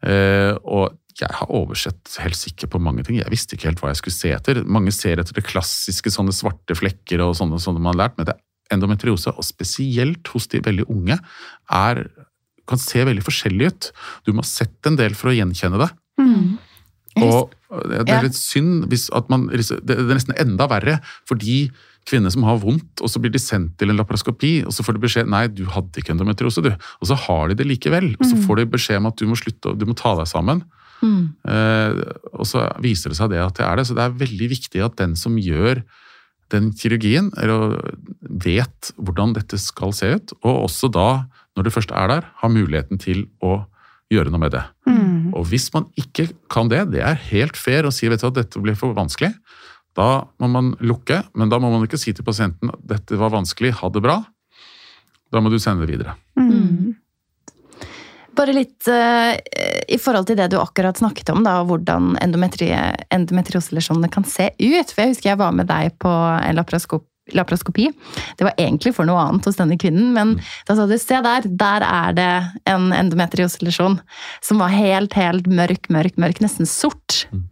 [0.05, 3.17] Eh, og jeg har oversett helt sikkert på mange ting.
[3.17, 4.61] Jeg visste ikke helt hva jeg skulle se etter.
[4.69, 8.29] Mange ser etter det klassiske sånne svarte flekker og sånne sånne man har lært, men
[8.29, 8.37] det
[8.73, 11.17] endometriose, og spesielt hos de veldig unge,
[11.71, 12.03] er,
[12.67, 13.91] kan se veldig forskjellig ut.
[14.27, 15.89] Du må ha sett en del for å gjenkjenne det.
[16.21, 16.57] Mm.
[17.23, 17.53] Og
[17.89, 21.67] det er litt synd hvis at man Det er nesten enda verre for de
[22.07, 24.95] kvinner som har vondt, og så blir de sendt til en laparoskopi, og så får
[24.95, 26.69] de beskjed nei, du hadde ikke endometriose, du.
[26.71, 28.13] Og så har de det likevel.
[28.15, 30.63] Og så får de beskjed om at du må slutte, du må ta deg sammen.
[31.03, 31.23] Mm.
[31.47, 32.01] Eh,
[32.33, 33.87] og så viser det seg det at det er det.
[33.89, 35.83] Så det er veldig viktig at den som gjør
[36.53, 37.31] den kirurgien,
[38.43, 41.09] vet hvordan dette skal se ut, og også da,
[41.57, 43.65] når du først er der, har muligheten til å
[44.13, 44.63] gjøre noe med det.
[44.87, 45.33] Mm.
[45.35, 48.39] Og hvis man ikke kan det, det er helt fair å si vet du, at
[48.39, 49.33] dette blir for vanskelig,
[49.97, 53.33] da må man lukke, men da må man ikke si til pasienten at dette var
[53.33, 54.21] vanskelig, ha det bra.
[55.33, 56.13] Da må du sende det videre.
[56.39, 56.95] Mm.
[58.37, 59.33] Bare litt uh,
[59.87, 62.71] i forhold til det du akkurat snakket om, da, hvordan endometri
[63.13, 64.91] endometrioselesjonene kan se ut.
[64.91, 67.89] For jeg husker jeg var med deg på en laparoskop laparoskopi.
[68.37, 70.43] Det var egentlig for noe annet hos denne kvinnen, men mm.
[70.69, 72.31] da sa du se der, der er det
[72.71, 73.99] en endometriosellesjon
[74.39, 77.25] som var helt, helt mørk, mørk, mørk, nesten sort.
[77.31, 77.47] Mm.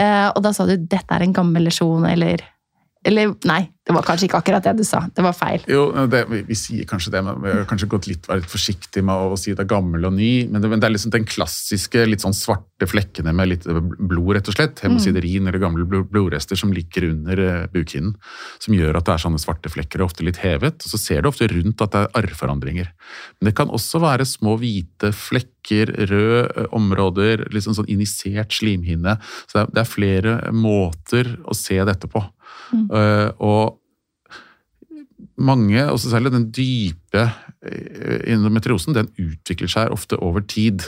[0.00, 2.42] Uh, og da sa du dette er en gammel lesjon, eller
[3.06, 5.00] eller nei, det var kanskje ikke akkurat det du sa.
[5.16, 5.62] Det var feil.
[5.70, 8.52] Jo, det, vi, vi, sier kanskje det, men vi har kanskje gått litt, vært litt
[8.52, 10.28] forsiktige med å si det er gammel og ny.
[10.52, 14.34] Men det, men det er liksom den klassiske litt sånn svarte flekkene med litt blod,
[14.36, 14.82] rett og slett.
[14.84, 15.48] Hemosiderin mm.
[15.48, 18.12] eller gamle blodrester som ligger under uh, bukhinnen.
[18.60, 20.84] Som gjør at det er sånne svarte flekker, ofte litt hevet.
[20.84, 22.92] Og så ser du ofte rundt at det er arrforandringer.
[23.40, 29.16] Men det kan også være små hvite flekker, røde områder, liksom sånn injisert slimhinne.
[29.48, 32.22] Så det er, det er flere måter å se dette på.
[32.70, 32.88] Mm.
[33.42, 33.80] Og
[35.40, 37.24] mange, også særlig den dype
[37.64, 40.84] eh, endometriosen, den utvikler seg ofte over tid.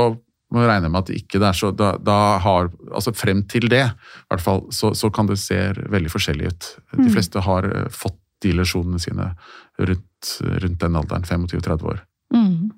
[0.54, 3.66] må du regne med at det ikke er så da, da, har, altså Frem til
[3.72, 5.58] det, i hvert fall, så, så kan det se
[5.90, 6.70] veldig forskjellig ut.
[6.94, 7.12] De mm.
[7.14, 9.30] fleste har fått de lesjonene sine
[9.78, 12.02] rundt, rundt den alderen, 25-30 år.
[12.34, 12.74] Mm.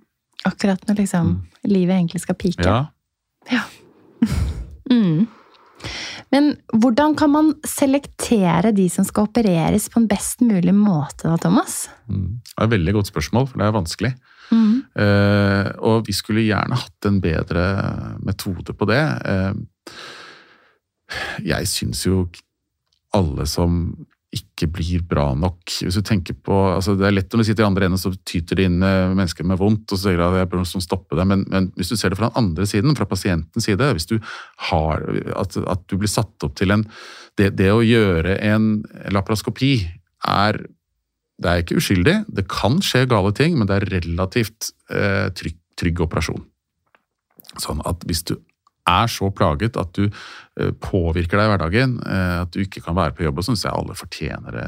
[0.47, 1.41] Akkurat når liksom mm.
[1.73, 2.69] livet egentlig skal pike.
[2.69, 2.85] Ja.
[3.51, 3.67] ja.
[4.93, 5.27] Mm.
[6.35, 11.37] Men hvordan kan man selektere de som skal opereres på en best mulig måte, da,
[11.41, 11.85] Thomas?
[12.11, 12.41] Mm.
[12.43, 14.13] Det er et veldig godt spørsmål, for det er vanskelig.
[14.51, 14.75] Mm.
[15.03, 17.67] Eh, og vi skulle gjerne hatt en bedre
[18.27, 19.03] metode på det.
[19.33, 19.55] Eh,
[21.47, 22.27] jeg syns jo
[23.17, 23.95] alle som
[24.37, 25.65] ikke blir bra nok.
[25.83, 28.13] Hvis du tenker på, altså Det er lett når du sitter i andre enden så
[28.29, 31.27] tyter det inn eh, mennesker med vondt, og så sier at jeg bør stoppe det,
[31.29, 34.17] men, men, hvis du ser det fra den andre siden, fra pasientens side, hvis du
[34.71, 35.05] har,
[35.37, 36.87] at, at du blir satt opp til en
[37.37, 38.71] det, det, å gjøre en
[39.13, 39.75] laparoskopi
[40.27, 40.63] er
[41.37, 45.59] det er ikke uskyldig, det kan skje gale ting, men det er relativt eh, trygg,
[45.77, 46.47] trygg operasjon.
[47.61, 48.39] Sånn at hvis du
[48.91, 52.97] er så plaget at du eh, påvirker deg i hverdagen, eh, at du ikke kan
[52.99, 54.59] være på jobb, og sånn, så jeg alle fortjener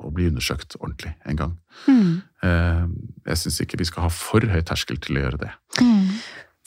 [0.00, 1.54] å bli undersøkt ordentlig en gang.
[1.86, 2.22] Mm.
[2.40, 5.50] Jeg syns ikke vi skal ha for høy terskel til å gjøre det.
[5.80, 6.18] Mm.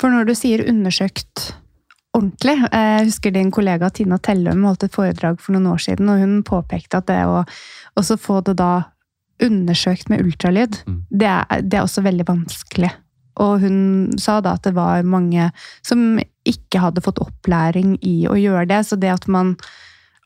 [0.01, 1.51] For når du sier undersøkt
[2.13, 6.21] ordentlig Jeg husker din kollega Tina Tellum holdt et foredrag for noen år siden, og
[6.21, 8.73] hun påpekte at det å få det da
[9.43, 10.99] undersøkt med ultralyd, mm.
[11.09, 12.91] det, er, det er også veldig vanskelig.
[13.41, 13.77] Og hun
[14.21, 15.49] sa da at det var mange
[15.85, 18.81] som ikke hadde fått opplæring i å gjøre det.
[18.87, 19.55] Så det at man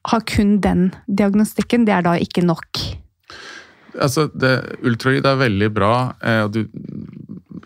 [0.08, 2.84] har kun den diagnostikken, det er da ikke nok.
[3.98, 4.54] Altså, det,
[4.86, 5.94] Ultralyd er veldig bra.
[6.22, 6.64] Eh, du,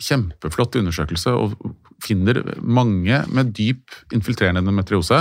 [0.02, 1.56] kjempeflott undersøkelse og
[2.02, 5.20] finner mange med dyp infiltrerende endometriose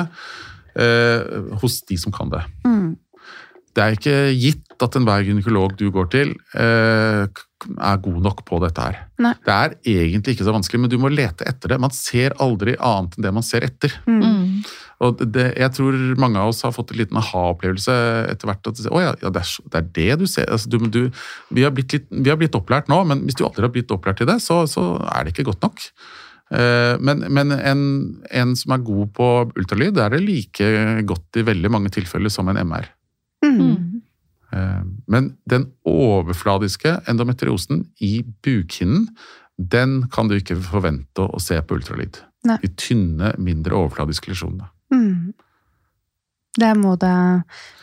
[0.81, 2.43] eh, hos de som kan det.
[2.65, 2.95] Mm.
[3.77, 7.27] Det er ikke gitt at enhver gynekolog du går til, eh,
[7.69, 9.01] er god nok på dette her.
[9.21, 9.33] Nei.
[9.47, 11.81] Det er egentlig ikke så vanskelig, men du må lete etter det.
[11.83, 13.95] Man ser aldri annet enn det man ser etter.
[14.09, 14.63] Mm.
[15.05, 17.95] Og det, jeg tror mange av oss har fått en liten aha-opplevelse
[18.29, 18.69] etter hvert.
[18.69, 20.49] at å ja, ja det, er, det, er, det du ser.
[20.53, 21.03] Altså, du, du,
[21.49, 24.21] vi, har litt, vi, har blitt opplært nå, men hvis du aldri har blitt opplært
[24.25, 25.87] i det, så, så er det ikke godt nok.
[26.51, 27.83] Eh, men, men en,
[28.29, 30.71] en, som er god på ultralyd, er det like
[31.09, 32.91] godt i veldig mange tilfeller som en MR.
[33.41, 33.90] Mm.
[34.53, 39.09] Eh, men den overfladiske endometriosen i bukhinnen,
[39.61, 42.23] den kan du ikke forvente å se på ultralyd.
[42.49, 42.57] Nei.
[42.63, 44.71] De tynne, mindre overfladiske lesjonene.
[44.95, 45.33] Mm.
[46.61, 47.15] Det må det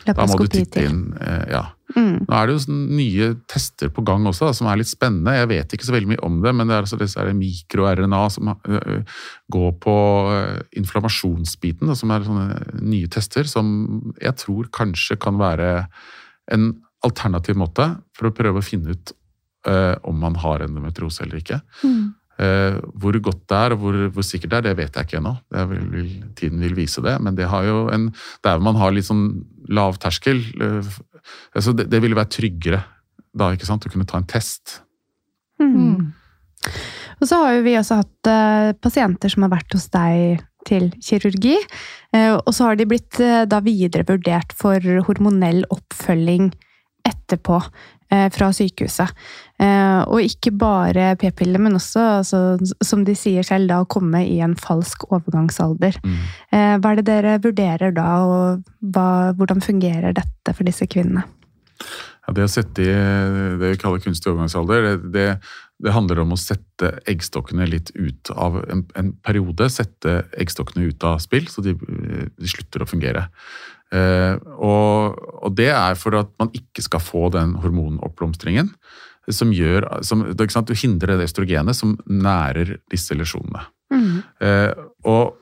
[0.04, 0.88] laparoskopi til.
[0.90, 1.62] Inn, eh, ja.
[1.96, 2.26] Mm.
[2.26, 5.32] Nå er det jo nye tester på gang også, da, som er litt spennende.
[5.38, 8.52] Jeg vet ikke så veldig mye om det, men det er altså disse mikro-RNA som
[8.52, 9.22] uh,
[9.54, 9.96] går på
[10.82, 13.72] inflammasjonsbiten, da, som er sånne nye tester som
[14.20, 15.70] jeg tror kanskje kan være
[16.54, 16.70] en
[17.06, 19.12] alternativ måte for å prøve å finne ut
[19.68, 21.60] uh, om man har endometriose eller ikke.
[21.84, 22.14] Mm.
[22.38, 25.20] Uh, hvor godt det er og hvor, hvor, sikkert det er, det vet jeg ikke
[25.20, 25.34] ennå.
[25.72, 27.16] Vil, tiden vil vise det.
[27.22, 28.10] Men det har jo en,
[28.46, 29.26] der man har litt sånn
[29.74, 30.96] lav terskel uh,
[31.56, 32.82] altså det, det ville være tryggere
[33.38, 34.80] da, ikke sant, å kunne ta en test.
[35.62, 36.10] Mm.
[37.18, 40.90] Og så har jo vi også hatt uh, pasienter som har vært hos deg til
[41.04, 41.56] kirurgi.
[42.14, 46.52] Uh, og så har de blitt uh, da videre vurdert for hormonell oppfølging
[47.08, 47.62] etterpå
[48.08, 49.10] fra sykehuset.
[50.08, 52.38] Og ikke bare p-piller, men også, altså,
[52.80, 55.98] som de sier selv, da å komme i en falsk overgangsalder.
[56.00, 56.22] Mm.
[56.80, 61.26] Hva er det dere vurderer da, og hva, hvordan fungerer dette for disse kvinnene?
[62.28, 65.28] Ja, det å sette i det vi kaller kunstig overgangsalder, det, det
[65.86, 69.68] handler om å sette eggstokkene litt ut av en, en periode.
[69.70, 73.28] Sette eggstokkene ut av spill, så de, de slutter å fungere.
[73.94, 78.68] Eh, og, og, det er for at man ikke skal få den hormonoppblomstringen
[79.32, 83.64] som gjør som, Du hindrer det østrogenet som nærer disse lesjonene.
[83.92, 84.20] Mm.
[84.44, 84.72] Eh,
[85.08, 85.38] og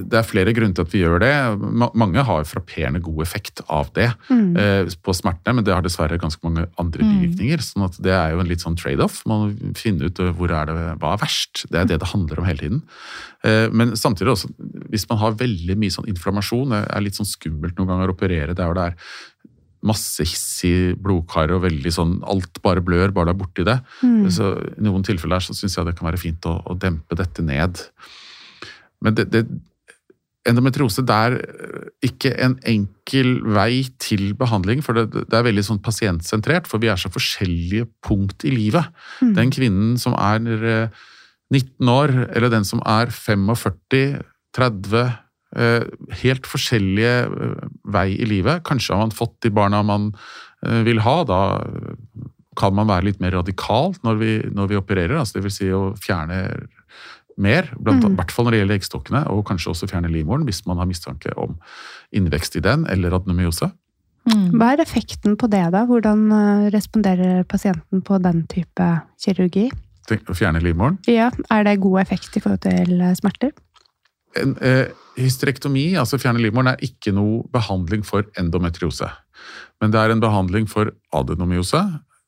[0.00, 1.32] det er flere grunner til at vi gjør det.
[1.98, 4.56] Mange har frapperende god effekt av det mm.
[4.58, 7.10] eh, på smertene, men det har dessverre ganske mange andre mm.
[7.10, 7.64] bivirkninger.
[7.64, 9.20] sånn at det er jo en litt sånn trade-off.
[9.30, 11.66] Man finner ut eh, hvor er det, hva er verst.
[11.70, 12.82] Det er det det handler om hele tiden.
[13.46, 14.52] Eh, men samtidig også,
[14.92, 18.16] hvis man har veldig mye sånn inflammasjon, det er litt sånn skummelt noen ganger å
[18.16, 18.98] operere der hvor det er
[19.86, 23.78] masse hissig blodkar og veldig sånn Alt bare blør, bare du er borti det.
[24.04, 24.26] Mm.
[24.32, 27.44] Så I noen tilfeller så syns jeg det kan være fint å, å dempe dette
[27.44, 27.80] ned.
[29.04, 29.44] Men det, det,
[30.48, 35.64] endometriose det er eh, ikke en enkel vei til behandling, for det, det er veldig
[35.66, 38.90] sånn pasientsentrert, for vi er så forskjellige punkt i livet.
[39.20, 39.34] Mm.
[39.38, 40.90] Den kvinnen som er 19
[41.52, 44.22] eh, år, eller den som er 45,
[44.56, 45.86] 30 eh,
[46.22, 47.14] Helt forskjellige
[47.90, 48.64] vei i livet.
[48.66, 50.12] Kanskje har man fått de barna man
[50.60, 51.14] vil ha.
[51.26, 51.40] Da
[52.58, 55.70] kan man være litt mer radikal når vi, når vi opererer, altså det vil si
[55.74, 56.38] å fjerne
[57.42, 58.16] mer, blant, mm.
[58.18, 61.32] hvert fall når det gjelder eggstokkene, og kanskje også fjerne livmoren hvis man har mistanke
[61.40, 61.56] om
[62.16, 63.70] innvekst i den eller adenomyose.
[64.28, 64.50] Mm.
[64.60, 65.86] Hva er effekten på det, da?
[65.88, 68.90] Hvordan eh, responderer pasienten på den type
[69.22, 69.70] kirurgi?
[70.10, 70.98] Å fjerne livmoren?
[71.08, 73.54] Ja, Er det god effekt i forhold til eh, smerter?
[74.38, 79.08] En, eh, hysterektomi, altså fjerne livmoren, er ikke noe behandling for endometriose.
[79.80, 81.80] Men det er en behandling for adenomyose,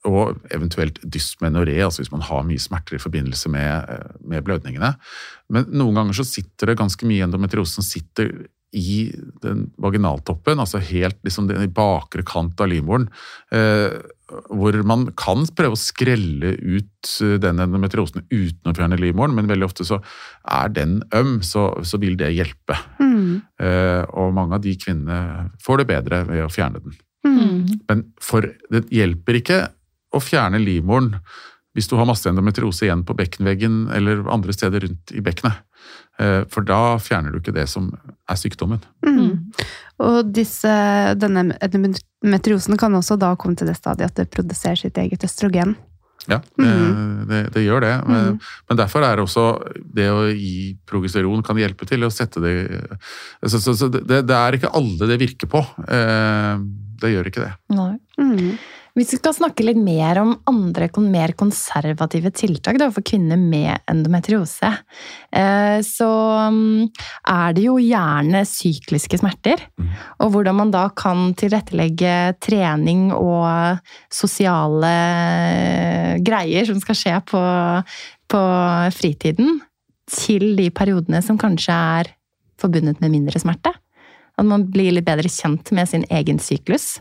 [0.09, 4.95] og eventuelt dysmenoré, altså hvis man har mye smerter i forbindelse med, med, blødningene.
[5.55, 8.33] Men noen ganger så sitter det ganske mye endometriose som sitter
[8.73, 9.12] i
[9.45, 13.07] den vaginaltoppen, altså helt liksom den bakre kant av livmoren.
[13.53, 14.01] Eh,
[14.49, 19.51] hvor man kan prøve å skrelle ut eh, den endometriosen uten å fjerne livmoren, men
[19.51, 20.01] veldig ofte så
[20.49, 22.79] er den øm, så, så vil det hjelpe.
[22.97, 23.43] Mm.
[23.61, 26.97] Eh, og mange av de kvinnene får det bedre ved å fjerne den.
[27.29, 27.85] Mm.
[27.87, 29.61] Men for det hjelper ikke
[30.12, 31.16] å fjerne livmoren
[31.72, 35.62] hvis du har masse endometriose igjen på bekkenveggen eller andre steder rundt i bekkenet.
[36.20, 37.88] Eh, for da fjerner du ikke det som
[38.29, 38.83] er sykdommen.
[39.07, 39.55] Mm.
[40.05, 40.72] Og disse,
[41.16, 45.75] denne endometriosen kan også da komme til det stadiet at det produserer sitt eget østrogen.
[46.31, 47.25] Ja, det, mm.
[47.27, 47.94] det, det gjør det.
[48.07, 48.51] Men, mm.
[48.68, 49.46] men, derfor er det også
[49.96, 52.55] det å gi progesteron kan hjelpe til å sette det
[53.42, 55.64] Så, så, så det, det, er ikke alle det virker på.
[55.88, 56.62] Eh,
[57.03, 57.51] det gjør ikke det.
[57.75, 57.96] Nei.
[58.92, 63.81] Hvis vi skal snakke litt mer om andre mer konservative tiltak da, for kvinner med
[63.88, 64.68] endometriose,
[65.33, 66.09] eh, så
[66.52, 66.90] mm,
[67.33, 69.64] er det jo gjerne sykliske smerter.
[69.81, 69.94] Mm.
[70.20, 73.81] Og hvordan man da kan tilrettelegge trening og
[74.12, 74.92] sosiale
[76.20, 77.42] greier som skal skje på,
[78.28, 78.42] på
[78.98, 79.62] fritiden,
[80.12, 82.12] til de periodene som kanskje er
[82.61, 83.72] forbundet med mindre smerte.
[84.37, 86.98] At man blir litt bedre kjent med sin egen syklus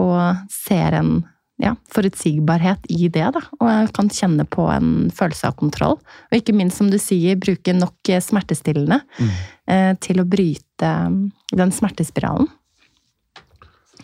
[0.00, 1.16] og ser en
[1.62, 3.42] ja, forutsigbarhet i det, da.
[3.60, 5.98] Og jeg kan kjenne på en følelse av kontroll.
[6.30, 9.32] Og ikke minst, som du sier, bruke nok smertestillende mm.
[9.70, 11.20] eh, til å bryte mm,
[11.54, 12.50] den smertespiralen.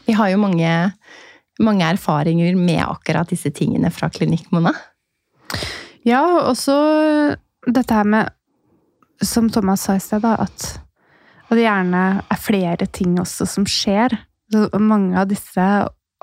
[0.07, 0.71] Vi har jo mange,
[1.63, 4.73] mange, erfaringer med akkurat disse tingene fra klinikk, Mona.
[6.07, 6.77] Ja, og så
[7.67, 8.31] dette her med,
[9.21, 10.71] som Thomas sa i sted, da, at,
[11.51, 14.17] at det gjerne er flere ting også som skjer
[14.51, 15.67] så mange av disse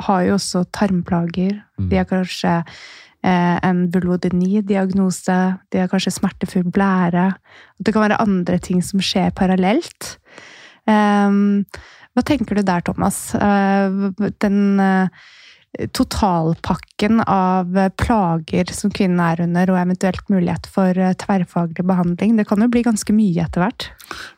[0.08, 1.58] har jo også tarmplager.
[1.80, 1.90] Mm.
[1.90, 5.38] De har kanskje eh, en vulvodyni-diagnose.
[5.72, 7.32] De har kanskje smertefull blære.
[7.80, 10.18] Det kan være andre ting som skjer parallelt.
[10.88, 11.66] Um,
[12.16, 13.20] hva tenker du der, Thomas?
[13.36, 15.10] Uh, den uh,
[15.94, 22.38] totalpakken av plager som kvinnen er under, og eventuelt mulighet for eh, tverrfaglig behandling.
[22.40, 23.90] Det kan jo bli ganske mye etter hvert?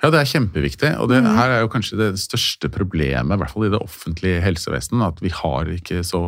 [0.01, 0.93] Ja, det er kjempeviktig.
[0.99, 1.31] Og det mm.
[1.37, 5.23] her er jo kanskje det største problemet, i hvert fall i det offentlige helsevesenet, at
[5.23, 6.23] vi har ikke så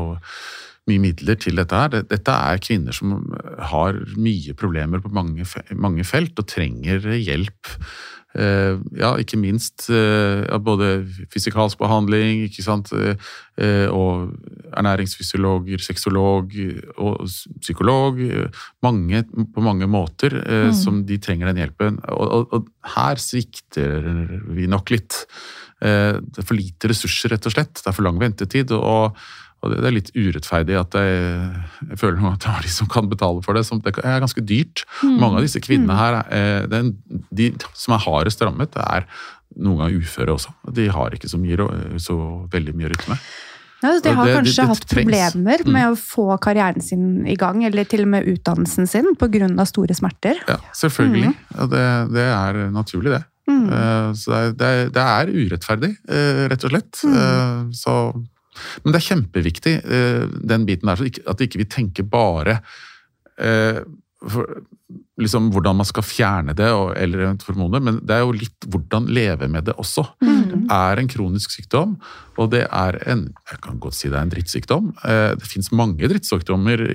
[0.90, 2.02] mye midler til dette her.
[2.10, 3.20] Dette er kvinner som
[3.72, 5.46] har mye problemer på mange,
[5.78, 11.02] mange felt og trenger hjelp Eh, ja, ikke minst eh, ja, både
[11.34, 12.92] fysikalsk behandling ikke sant?
[12.96, 14.32] Eh, og
[14.72, 16.56] ernæringsfysiologer, sexolog
[16.96, 17.26] og
[17.60, 18.22] psykolog.
[18.86, 20.72] Mange, på mange måter mm.
[20.78, 22.00] som de trenger den hjelpen.
[22.08, 24.08] Og, og, og, her svikter
[24.56, 25.20] vi nok litt.
[25.82, 27.76] Det er for lite ressurser, rett og slett.
[27.78, 28.74] Det er for lang ventetid.
[28.78, 29.18] og
[29.62, 31.50] og det er litt urettferdig at jeg,
[31.92, 33.62] jeg føler at det er de som kan betale for det.
[33.68, 34.86] Som det er ganske dyrt.
[35.04, 35.20] Mm.
[35.22, 36.96] Mange av disse kvinnene her, eh, den,
[37.30, 39.06] de som er hardest rammet, det er
[39.62, 40.54] noen ganger uføre også.
[40.74, 41.70] De har ikke så, mye,
[42.02, 42.18] så
[42.52, 43.20] veldig mye rytme.
[43.82, 45.72] Ja, de har det, kanskje det, det hatt problemer mm.
[45.74, 49.50] med å få karrieren sin i gang, eller til og med utdannelsen sin, pga.
[49.70, 50.42] store smerter.
[50.50, 51.34] Ja, selvfølgelig.
[51.34, 51.40] Mm.
[51.56, 51.70] Ja,
[52.14, 53.24] det, er naturlig, det.
[53.50, 53.64] Mm.
[53.70, 57.02] Uh, så det er, det er, urettferdig, uh, rett og slett.
[57.06, 57.96] Uh, så
[58.84, 62.60] men det er kjempeviktig, eh, den biten der, at ikke vi tenker bare
[63.40, 63.82] eh,
[64.22, 64.48] for,
[65.22, 66.68] liksom hvordan man skal fjerne det,
[67.00, 70.04] eller hormoner, men det er jo litt hvordan leve med det også.
[70.22, 70.42] Mm.
[70.52, 71.96] Det er en kronisk sykdom,
[72.38, 74.94] og det er en jeg kan godt si det er en drittsykdom.
[75.08, 76.86] Eh, det fins mange drittsykdommer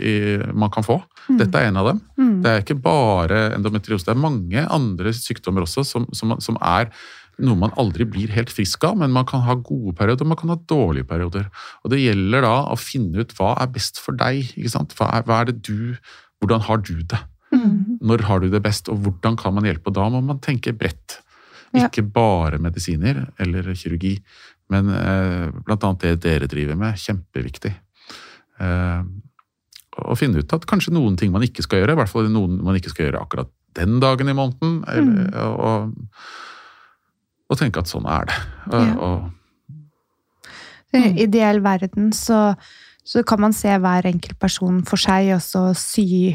[0.55, 1.01] man kan få.
[1.27, 1.39] Mm.
[1.41, 2.03] Dette er en av dem.
[2.21, 2.33] Mm.
[2.45, 6.93] Det er ikke bare endometriose, det er mange andre sykdommer også som, som, som er
[7.45, 10.39] noe man aldri blir helt frisk av, men man kan ha gode perioder og man
[10.41, 11.49] kan ha dårlige perioder.
[11.85, 14.55] Og Det gjelder da å finne ut hva er best for deg.
[14.57, 15.97] Hva er, hva er, det du
[16.41, 17.19] Hvordan har du det?
[17.55, 17.99] Mm.
[18.05, 19.89] Når har du det best, og hvordan kan man hjelpe?
[19.89, 21.21] Og da må man tenke bredt.
[21.73, 21.87] Ja.
[21.87, 24.19] Ikke bare medisiner eller kirurgi,
[24.73, 27.01] men eh, annet det dere driver med.
[27.01, 27.73] Kjempeviktig.
[28.61, 29.01] Eh,
[29.97, 32.61] å finne ut at kanskje noen ting man ikke skal gjøre, i hvert fall noen
[32.65, 34.83] man ikke skal gjøre akkurat den dagen i måneden.
[34.93, 35.41] Eller, mm.
[35.41, 36.56] og, og
[37.55, 38.41] tenke at sånn er det.
[38.73, 38.83] Ja.
[38.99, 40.51] Og,
[40.91, 42.57] I en ideell verden så,
[43.07, 46.35] så, kan man se hver enkelt person for seg, og så sy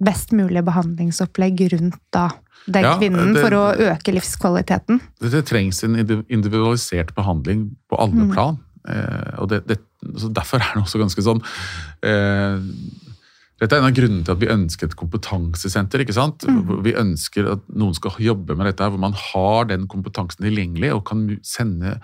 [0.00, 2.28] best mulig behandlingsopplegg rundt da
[2.66, 5.00] den ja, kvinnen det, for å øke livskvaliteten.
[5.20, 8.32] Det, det, trengs en individualisert behandling på alle mm.
[8.34, 8.58] plan.
[8.88, 11.40] Eh, og det, Derfor er det også ganske sånn
[12.06, 12.58] eh,
[13.56, 16.02] dette er en av grunnene til at vi ønsker et kompetansesenter.
[16.04, 16.44] ikke sant?
[16.44, 16.82] Mm.
[16.84, 21.06] Vi ønsker at noen skal jobbe med dette, hvor man har den kompetansen tilgjengelig og
[21.08, 21.94] kan sende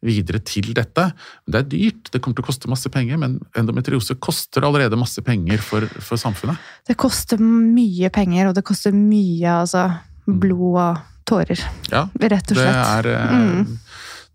[0.00, 1.10] videre til dette.
[1.44, 4.96] Men Det er dyrt, det kommer til å koste masse penger, men endometriose koster allerede
[4.96, 6.56] masse penger for, for samfunnet.
[6.88, 9.90] Det koster mye penger, og det koster mye altså,
[10.24, 10.40] mm.
[10.40, 11.60] blod og tårer.
[11.92, 12.72] Ja, rett og slett.
[12.72, 13.80] Det er, eh, mm.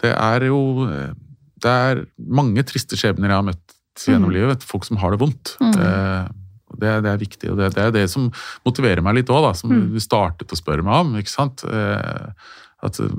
[0.06, 1.16] det er jo eh,
[1.58, 4.36] Det er mange triste skjebner jeg har møtt gjennom mm.
[4.36, 4.62] livet.
[4.76, 5.58] Folk som har det vondt.
[5.58, 5.74] Mm.
[5.74, 6.28] Eh,
[6.76, 8.30] det, det, er viktig, og det, det, er det som
[8.68, 9.84] motiverer meg litt òg, som mm.
[9.96, 11.16] du startet å spørre meg om.
[11.22, 11.64] ikke sant?
[11.64, 12.54] Eh,
[12.86, 13.18] at eh,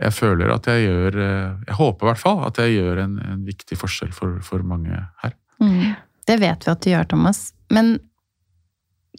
[0.00, 3.16] jeg føler at jeg gjør eh, Jeg håper i hvert fall at jeg gjør en,
[3.24, 5.34] en viktig forskjell for, for mange her.
[5.62, 5.96] Mm.
[6.28, 7.40] Det vet vi at du gjør, Thomas.
[7.74, 7.96] Men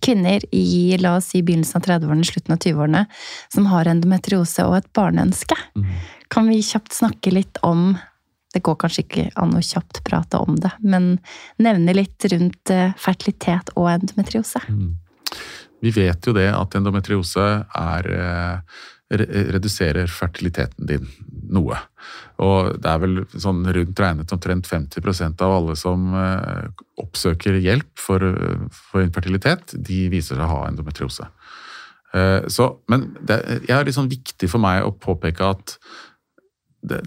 [0.01, 3.03] kvinner i la oss si begynnelsen av 30-årene, slutten av 20-årene,
[3.53, 5.91] som har endometriose og et barneønske, mm.
[6.33, 7.91] kan vi kjapt snakke litt om
[8.53, 11.13] det går kanskje ikke an å kjapt prate om det, men
[11.61, 14.63] nevne litt rundt eh, fertilitet og endometriose.
[14.67, 14.95] Mm.
[15.81, 18.81] Vi vet jo det at endometriose er, eh,
[19.55, 21.07] reduserer fertiliteten din
[21.51, 21.79] noe.
[22.43, 27.91] Og det er vel sånn rundt regnet omtrent 50% av alle som eh, oppsøker hjelp
[27.99, 28.27] for,
[28.91, 31.31] for infertilitet, de viser seg å ha endometriose.
[32.51, 33.37] Så, men det
[33.71, 35.77] er litt sånn viktig for meg å påpeke at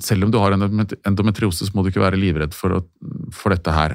[0.03, 2.81] selv om du har endometriose, så må du ikke være livredd for, å,
[3.35, 3.91] for dette her.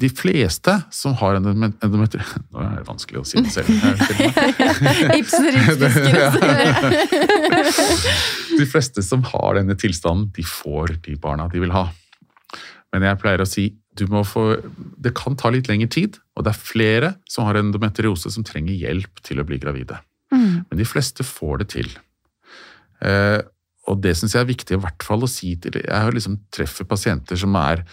[0.00, 3.68] De fleste som har endometriose Nå er det vanskelig å si det selv.
[8.58, 11.84] De fleste som har denne tilstanden, de får de barna de vil ha.
[12.94, 14.42] Men jeg pleier å si få,
[14.98, 18.78] det kan ta litt lengre tid, og det er flere som har endometriose som trenger
[18.78, 19.98] hjelp til å bli gravide.
[20.32, 20.64] Mm.
[20.68, 21.90] Men de fleste får det til.
[23.02, 23.40] Eh,
[23.88, 26.36] og det syns jeg er viktig i hvert fall å si til Jeg har liksom
[26.54, 27.84] treffer pasienter som er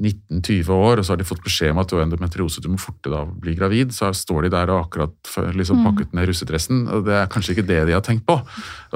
[0.00, 2.78] 19-20 år, og så har de fått beskjed om at du har endometriose, du må
[2.80, 3.92] forte deg å bli gravid.
[3.92, 5.86] Så står de der og akkurat liksom mm.
[5.88, 8.38] pakket ned russedressen, og det er kanskje ikke det de har tenkt på.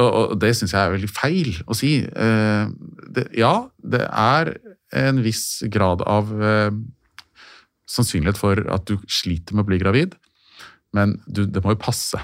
[0.01, 1.93] Og, og det syns jeg er veldig feil å si.
[2.09, 2.73] Eh,
[3.17, 3.53] det, ja,
[3.85, 4.55] det er
[5.05, 6.73] en viss grad av eh,
[7.91, 10.17] sannsynlighet for at du sliter med å bli gravid,
[10.97, 12.23] men du, det må jo passe.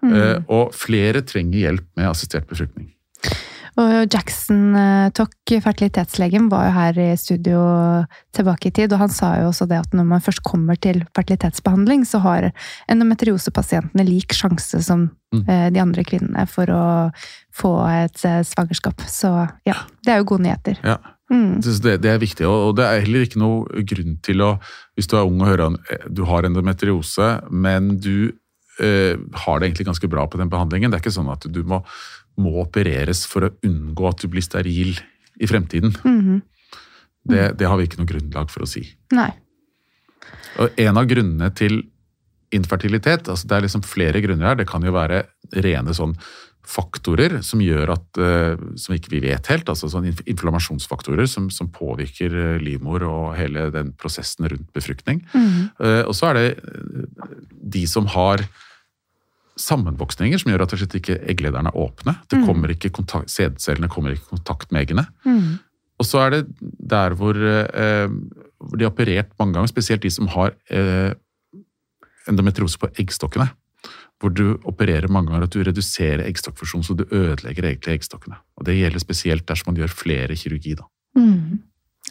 [0.00, 0.12] Mm.
[0.14, 2.93] Eh, og flere trenger hjelp med assistert befruktning.
[3.80, 7.62] Og Jackson uh, Tock, fertilitetslegen, var jo her i studio
[8.34, 11.02] tilbake i tid, og han sa jo også det at når man først kommer til
[11.16, 12.50] fertilitetsbehandling, så har
[12.92, 15.42] endometriosepasientene lik sjanse som mm.
[15.48, 16.84] uh, de andre kvinnene for å
[17.54, 19.02] få et uh, svangerskap.
[19.10, 19.32] Så
[19.66, 20.78] ja, det er jo gode nyheter.
[20.86, 21.00] Ja.
[21.32, 21.58] Mm.
[21.64, 24.50] Det, det, er viktig, og det er heller ikke noe grunn til å
[24.94, 28.28] Hvis du er ung og hører at du har endometriose, men du
[28.78, 30.90] eh, har det egentlig ganske bra på den behandlingen.
[30.90, 31.80] Det er ikke sånn at du må,
[32.40, 34.96] må opereres for å unngå at du blir steril
[35.40, 35.94] i fremtiden.
[36.04, 36.42] Mhm.
[37.24, 38.82] Det, det har vi ikke noe grunnlag for å si.
[39.16, 39.30] Nei.
[40.60, 41.78] Og en av grunnene til
[42.54, 45.24] infertilitet, altså det er liksom flere grunner her, det kan jo være
[45.64, 46.12] rene sånn
[46.64, 51.68] faktorer som gjør at, eh, som ikke vi vet helt, altså sånn inflammasjonsfaktorer som, som
[51.72, 55.24] påvirker eh, livmor og hele den prosessen rundt befruktning.
[55.34, 56.04] Mm -hmm.
[56.08, 56.48] Og så er det
[57.60, 58.44] de som har
[59.60, 62.16] sammenvoksninger som gjør at ikke egglederne er åpne.
[62.32, 62.46] Mm.
[62.46, 65.06] kommer ikke kontakt, Sædcellene kommer ikke i kontakt med eggene.
[65.24, 65.58] Mm.
[65.98, 66.40] Og så er det
[66.90, 68.08] der hvor, eh,
[68.58, 71.14] hvor de har operert mange ganger, spesielt de som har eh,
[72.28, 73.50] endometriose på eggstokkene.
[74.20, 78.38] Hvor du opererer mange ganger at du reduserer eggstokkfusjon, så du ødelegger egentlig eggstokkene.
[78.56, 80.74] Og Det gjelder spesielt dersom man gjør flere kirurgi.
[80.74, 80.84] da.
[81.16, 81.62] Mhm.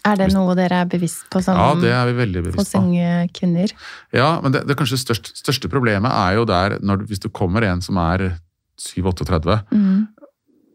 [0.05, 2.71] Er det noe dere er bevisst på som, Ja, det er vi veldig bevisst hos
[2.73, 2.81] på.
[2.81, 3.71] unge kvinner?
[4.11, 7.29] Ja, men det, det kanskje største, største problemet er jo der når, du- hvis du
[7.29, 8.37] kommer en som er
[8.77, 10.07] 7-38, Mm.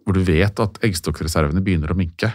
[0.07, 2.33] hvor du vet at eggstokkreservene begynner å minke.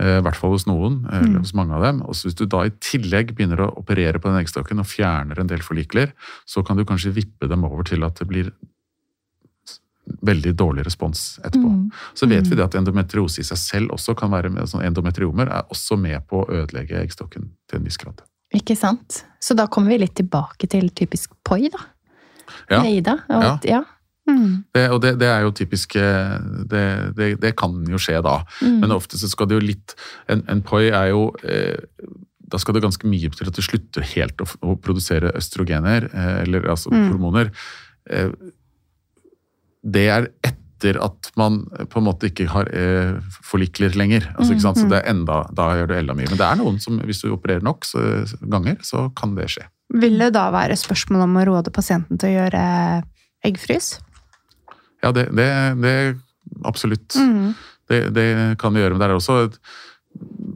[0.00, 1.38] eh, I hvert fall hos noen, eller Mm.
[1.38, 2.02] hos mange av dem.
[2.02, 5.46] Og Hvis du da i tillegg begynner å operere på den eggstokken og fjerner en
[5.46, 6.10] del forlikler,
[6.44, 8.50] så kan du kanskje vippe dem over til at det blir
[10.22, 11.70] veldig dårlig respons etterpå.
[11.70, 11.86] Mm.
[12.14, 15.48] Så vet vi det at endometriose i seg selv også kan være med, sånn endometriomer
[15.48, 18.20] er også med på å ødelegge eggstokken til en viss grad.
[18.54, 19.22] Ikke sant?
[19.40, 21.80] Så da kommer vi litt tilbake til typisk poi, da.
[22.70, 22.82] Ja.
[22.84, 23.18] Neida.
[23.32, 23.82] Og, ja.
[24.28, 24.52] Mhm.
[24.72, 26.36] Det, og det, det er jo typisk eh,
[26.70, 26.84] det,
[27.16, 28.38] det, det kan jo skje da.
[28.64, 28.78] Mm.
[28.84, 29.92] Men ofte så skal det jo litt
[30.32, 31.76] En, en poi er jo eh,
[32.40, 36.42] Da skal det ganske mye til at du slutter helt å, å produsere østrogener, eh,
[36.44, 37.08] eller altså Mm.
[37.10, 37.50] hormoner.
[38.08, 38.30] Eh,
[39.84, 43.14] det er etter at man på en måte ikke har eh,
[43.44, 44.26] forlikler lenger.
[44.34, 44.80] Altså, ikke sant?
[44.80, 46.28] Så det er enda, da gjør du enda mye.
[46.32, 48.02] Men det er noen som, hvis du opererer nok så,
[48.40, 49.68] ganger, så kan det skje.
[50.00, 52.64] Vil det da være spørsmål om å råde pasienten til å gjøre
[53.44, 53.94] eggfrys?
[55.04, 55.48] Ja, det, det,
[55.84, 55.94] det
[56.64, 57.16] absolutt.
[57.16, 57.52] Mm.
[57.88, 58.28] Det, det
[58.60, 59.40] kan vi gjøre, men det er også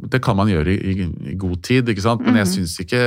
[0.09, 2.23] det kan man gjøre i, i, god tid, ikke sant?
[2.25, 2.53] men jeg Mhm.
[2.55, 3.01] syns ikke,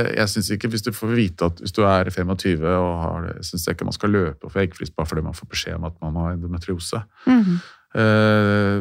[0.54, 3.74] ikke hvis du får vite at hvis du er 25 og har det, syns jeg
[3.74, 6.32] ikke man skal løpe for eggflis bare fordi man får beskjed om at man har
[6.36, 7.02] endometriose.
[7.26, 7.58] Mhm.
[7.94, 8.78] Eh,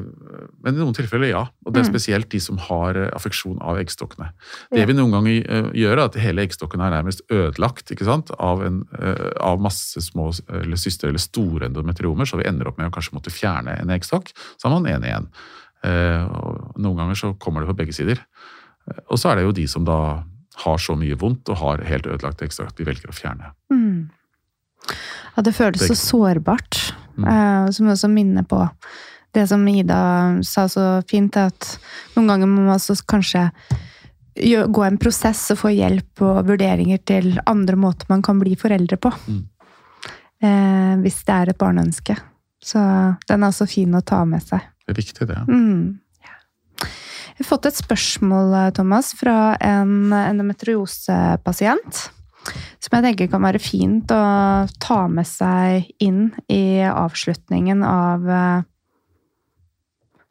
[0.63, 1.93] men i noen tilfeller ja, og det er Mhm.
[1.93, 4.29] spesielt de som har eh, affeksjon av eggstokkene.
[4.71, 8.31] Det vi noen ganger eh, gjør, er at hele eggstokken er nærmest ødelagt ikke sant?
[8.39, 8.85] Av, en,
[9.39, 13.13] av masse små eller syster eller store endometriomer, så vi ender opp med å kanskje
[13.17, 15.27] måtte fjerne en eggstokk, så har man en igjen.
[15.83, 16.25] Eh,
[16.77, 18.21] noen ganger så kommer det på begge sider.
[18.87, 20.23] Eh, Og så er det jo de som da
[20.61, 23.53] har så mye vondt og har helt ødelagt ekstrakt at de velger å fjerne.
[23.71, 24.09] Mm.
[25.35, 26.93] Ja, det føles så sårbart.
[27.15, 27.25] Mm.
[27.27, 28.65] Eh, som også minner på
[29.33, 31.77] det som Ida sa så fint, at
[32.17, 33.47] noen ganger må man også kanskje
[34.35, 38.99] gå en prosess og få hjelp og vurderinger til andre måter man kan bli foreldre
[38.99, 39.11] på.
[39.27, 39.41] Mm.
[40.41, 42.15] Eh, hvis det er et barneønske.
[42.61, 42.79] Så
[43.27, 44.63] den er også fin å ta med seg.
[44.91, 45.41] Det er viktig, det.
[45.47, 46.01] Mm.
[46.81, 52.01] Jeg har fått et spørsmål, Thomas, fra en endometriosepasient.
[52.81, 54.23] Som jeg tenker kan være fint å
[54.83, 58.67] ta med seg inn i avslutningen av eh,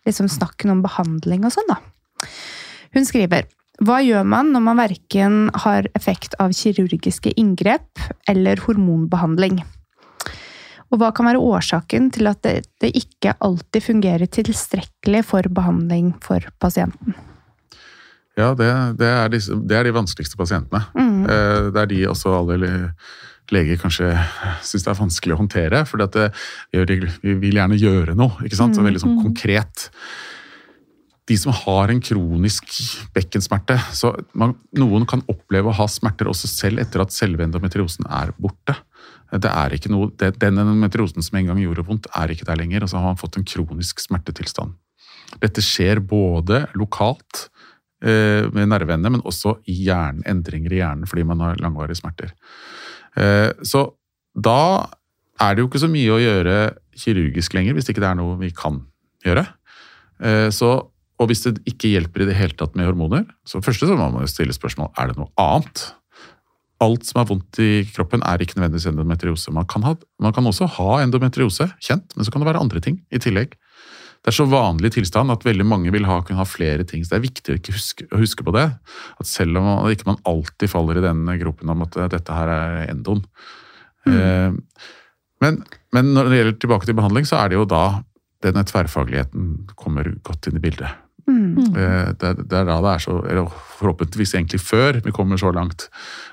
[0.04, 1.78] liksom snakken om behandling og sånn, da.
[2.92, 3.48] Hun skriver
[3.80, 9.62] Hva gjør man når man verken har effekt av kirurgiske inngrep eller hormonbehandling?
[10.90, 16.12] Og hva kan være årsaken til at det, det ikke alltid fungerer tilstrekkelig for behandling
[16.24, 17.14] for pasienten?
[18.38, 20.82] Ja, det, det, er, disse, det er de vanskeligste pasientene.
[20.96, 21.22] Mm.
[21.26, 22.60] Eh, Det er de også alle
[23.50, 24.08] leger kanskje
[24.62, 25.84] syns det er vanskelig å håndtere.
[25.86, 28.78] For vi vil gjerne gjøre noe, ikke sant?
[28.78, 29.24] Så veldig sånn Mm.
[29.24, 29.88] konkret.
[31.26, 32.64] De som har en kronisk
[33.14, 38.06] bekkensmerte så man, Noen kan oppleve å ha smerter også selv etter at selve endometriosen
[38.10, 38.74] er borte.
[39.30, 42.58] Det er ikke noe, det, Den endometriosen som en gang gjorde vondt, er ikke der
[42.58, 42.82] lenger.
[42.82, 44.74] og så har man fått en kronisk smertetilstand.
[45.38, 47.46] Dette skjer både lokalt
[48.02, 52.34] eh, med nerveendene, men også i hjernen, endringer i hjernen fordi man har langvarige smerter.
[53.14, 53.86] Eh, så
[54.34, 54.88] da
[55.40, 56.56] er det jo ikke så mye å gjøre
[57.00, 58.82] kirurgisk lenger, hvis ikke det er noe vi kan
[59.24, 59.46] gjøre.
[60.20, 60.74] Eh, så,
[61.20, 64.10] og hvis det ikke hjelper i det hele tatt med hormoner, så først så må
[64.10, 65.86] man jo stille spørsmål er det noe annet.
[66.80, 69.52] Alt som er vondt i kroppen er ikke nødvendigvis endometriose.
[69.52, 72.80] Man kan, ha, man kan også ha endometriose, kjent, men så kan det være andre
[72.84, 73.56] ting i tillegg.
[74.20, 77.04] Det er så vanlig tilstand at veldig mange vil ha, kunne ha flere ting.
[77.04, 78.66] Så det er viktig å ikke huske, å huske på det.
[79.20, 82.36] At selv om man, ikke man alltid faller i den gropen om at eh, dette
[82.36, 83.22] her er endoen.
[84.08, 84.52] Eh,
[85.40, 85.62] men,
[85.96, 87.84] men når det gjelder tilbake til behandling, så er det jo da
[88.44, 91.00] denne tverrfagligheten kommer godt inn i bildet.
[91.26, 91.72] Mm.
[91.74, 93.50] Det, er, det, er da det er så Eller
[93.80, 95.88] forhåpentligvis egentlig før vi kommer så langt.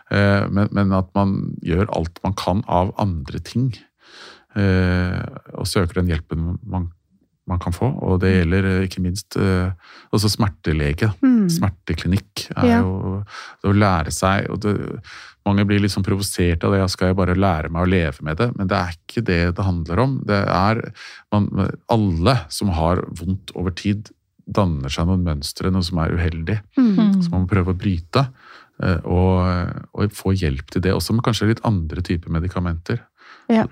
[0.10, 3.72] Men, men at man gjør alt man kan av andre ting.
[4.56, 6.94] Og søker den hjelpen man
[7.48, 7.88] man kan få.
[8.04, 9.38] Og det gjelder ikke minst
[10.12, 11.08] også smertelege.
[11.24, 11.46] Mm.
[11.48, 12.82] Smerteklinikk er ja.
[12.84, 13.22] jo
[13.64, 14.74] det å lære seg og det,
[15.48, 16.82] mange blir litt sånn provosert av det.
[16.82, 18.50] ja, Skal jeg bare lære meg å leve med det?
[18.58, 20.18] Men det er ikke det det handler om.
[20.28, 20.82] Det er
[21.34, 21.50] man,
[21.94, 24.12] Alle som har vondt over tid,
[24.48, 26.60] danner seg noen mønstre, noe som er uheldig.
[26.80, 27.20] Mm.
[27.22, 28.28] Så man må prøve å bryte.
[28.84, 33.02] Eh, og, og, få hjelp til det, også med kanskje litt andre typer medikamenter.
[33.52, 33.66] Ja.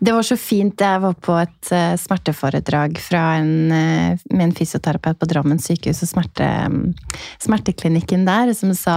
[0.00, 0.80] Det var så fint.
[0.80, 6.10] Jeg var på et uh, smerteforedrag en, uh, med en fysioterapeut på Drammen sykehus og
[6.10, 6.94] smerte, um,
[7.44, 8.96] smerteklinikken der, som sa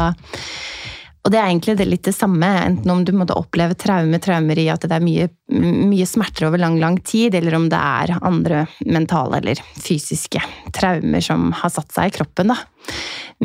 [1.29, 4.57] og det er egentlig det litt det samme, enten om du måtte oppleve traume, traumer
[4.57, 8.15] i at det er mye, mye, smerter over lang, lang tid, eller om det er
[8.17, 10.41] andre mentale eller fysiske
[10.73, 12.57] traumer som har satt seg i kroppen, da.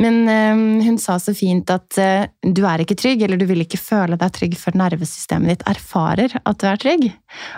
[0.01, 2.25] Men øh, hun sa så fint at øh,
[2.57, 6.33] du er ikke trygg, eller du vil ikke føle deg trygg før nervesystemet ditt erfarer
[6.41, 7.07] at du er trygg.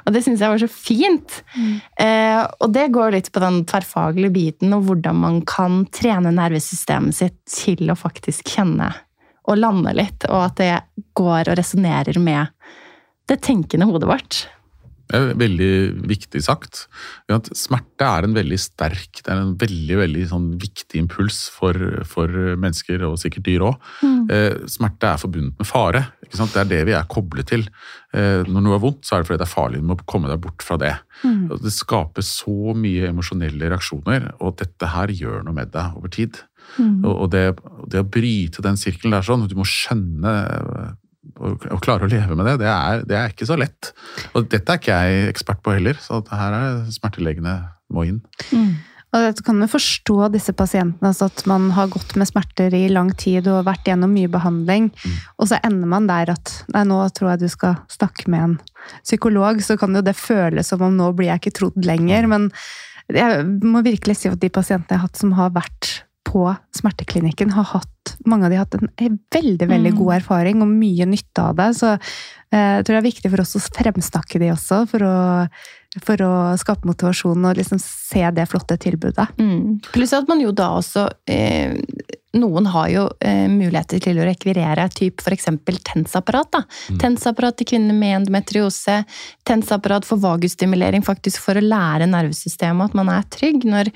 [0.04, 1.40] Og det syns jeg var så fint.
[1.56, 1.74] Mm.
[2.04, 7.16] Eh, og det går litt på den tverrfaglige biten, og hvordan man kan trene nervesystemet
[7.16, 8.92] sitt til å faktisk kjenne
[9.48, 10.74] og lande litt, og at det
[11.18, 12.52] går og resonnerer med
[13.28, 14.44] det tenkende hodet vårt.
[15.16, 15.72] Er veldig
[16.10, 16.82] viktig sagt.
[17.56, 21.78] Smerte er en veldig sterk, det er en veldig veldig sånn viktig impuls for,
[22.10, 23.88] for, mennesker, og sikkert dyr òg.
[24.04, 24.18] Mm.
[24.34, 26.04] Eh, smerte er forbundet med fare.
[26.28, 27.64] Det er det vi er koblet til.
[28.12, 29.82] Eh, når noe er vondt, så er det fordi det er farlig.
[29.84, 30.94] Du må komme deg bort fra det.
[31.24, 31.56] Mm.
[31.64, 36.44] Det skaper så mye emosjonelle reaksjoner, og dette her gjør noe med deg over tid.
[36.76, 37.04] Mm.
[37.08, 37.46] Og det,
[37.88, 40.34] det, å bryte den sirkelen der sånn, du må skjønne
[41.38, 43.92] og klare å leve med det, det er, det er, ikke så lett.
[44.34, 47.58] Og dette er ikke jeg ekspert på heller, så her er smertelegene
[47.94, 48.22] må inn.
[48.52, 48.78] Mm.
[49.16, 53.14] Og kan jo forstå disse pasientene, altså at man har gått med smerter i lang
[53.16, 55.22] tid og vært gjennom mye behandling, mm.
[55.40, 58.58] og så ender man der at nei, nå tror jeg du skal snakke med en
[59.06, 62.52] psykolog, så kan jo det føles som om nå blir jeg ikke trodd lenger, men
[63.16, 65.94] jeg må virkelig si at de pasientene jeg har hatt som har vært
[66.28, 66.44] på
[66.76, 70.16] smerteklinikken har hatt mange av de har hatt en veldig veldig god mm.
[70.20, 71.72] erfaring og mye nytte av det.
[71.80, 75.16] Så eh, jeg tror det er viktig for oss å fremsnakke de også, for å,
[76.04, 79.28] for å skape motivasjon og liksom se det flotte tilbudet.
[79.40, 79.80] Mm.
[79.94, 81.78] Pluss at man jo da også eh,
[82.38, 85.48] Noen har jo eh, muligheter til å rekvirere typ f.eks.
[85.88, 86.52] tensapparat.
[86.54, 86.60] da.
[86.92, 87.00] Mm.
[87.02, 89.00] TENS-apparat til kvinner med endometriose.
[89.48, 93.66] TENS-apparat for vagusstimulering, faktisk for å lære nervesystemet at man er trygg.
[93.66, 93.90] når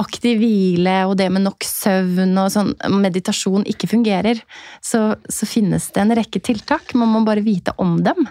[0.00, 4.40] aktiv hvile og det med nok søvn og sånn meditasjon ikke fungerer,
[4.84, 6.94] så, så finnes det en rekke tiltak.
[6.98, 8.28] Man må bare vite om dem.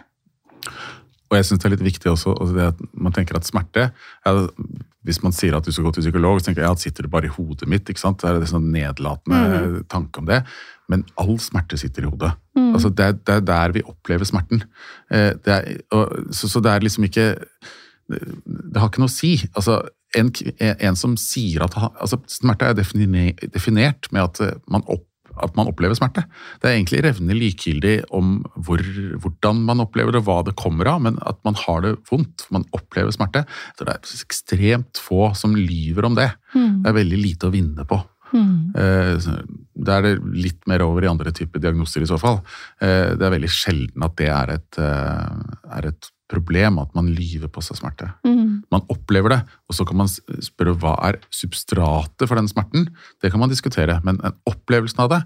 [1.27, 4.31] Og jeg syns det er litt viktig også at man tenker at smerte ja,
[5.07, 7.11] Hvis man sier at du skal gå til psykolog, så tenker jeg at sitter det
[7.11, 7.87] bare i hodet mitt.
[7.87, 8.21] ikke sant?
[8.21, 9.77] Det er en sånn nedlatende mm.
[9.91, 10.41] tanke om det.
[10.91, 12.31] Men all smerte sitter i hodet.
[12.55, 12.71] Mm.
[12.73, 14.63] Altså det, er, det, er, der vi opplever smerten.
[15.11, 17.27] Eh, det er, og, så, så, det er liksom ikke
[18.07, 19.33] det, det har ikke noe å si.
[19.53, 19.81] Altså,
[20.15, 25.05] en, en, som sier at altså, Smerte er definert med at man, opp,
[25.43, 26.23] at man, opplever smerte.
[26.61, 28.81] Det er egentlig revnende likegyldig om hvor,
[29.23, 32.47] hvordan man opplever det, og hva det kommer av, men at man har det vondt,
[32.53, 33.43] man opplever smerte.
[33.75, 36.31] Så det er ekstremt få som lyver om det.
[36.55, 36.83] Mm.
[36.83, 37.99] Det er veldig lite å vinne på.
[38.33, 38.75] Mm.
[38.75, 39.27] Eh,
[39.87, 42.41] da er det litt mer over i andre typer diagnoser i så fall.
[42.81, 47.09] Eh, det er veldig sjelden at det er et, eh, er et problem at man
[47.15, 48.09] lyver på seg smerte.
[48.27, 48.63] Mm.
[48.73, 52.89] Man opplever det, og så kan man spørre hva er substratet for den smerten.
[53.23, 54.19] Det kan man diskutere, men
[54.49, 55.21] opplevelsen av det,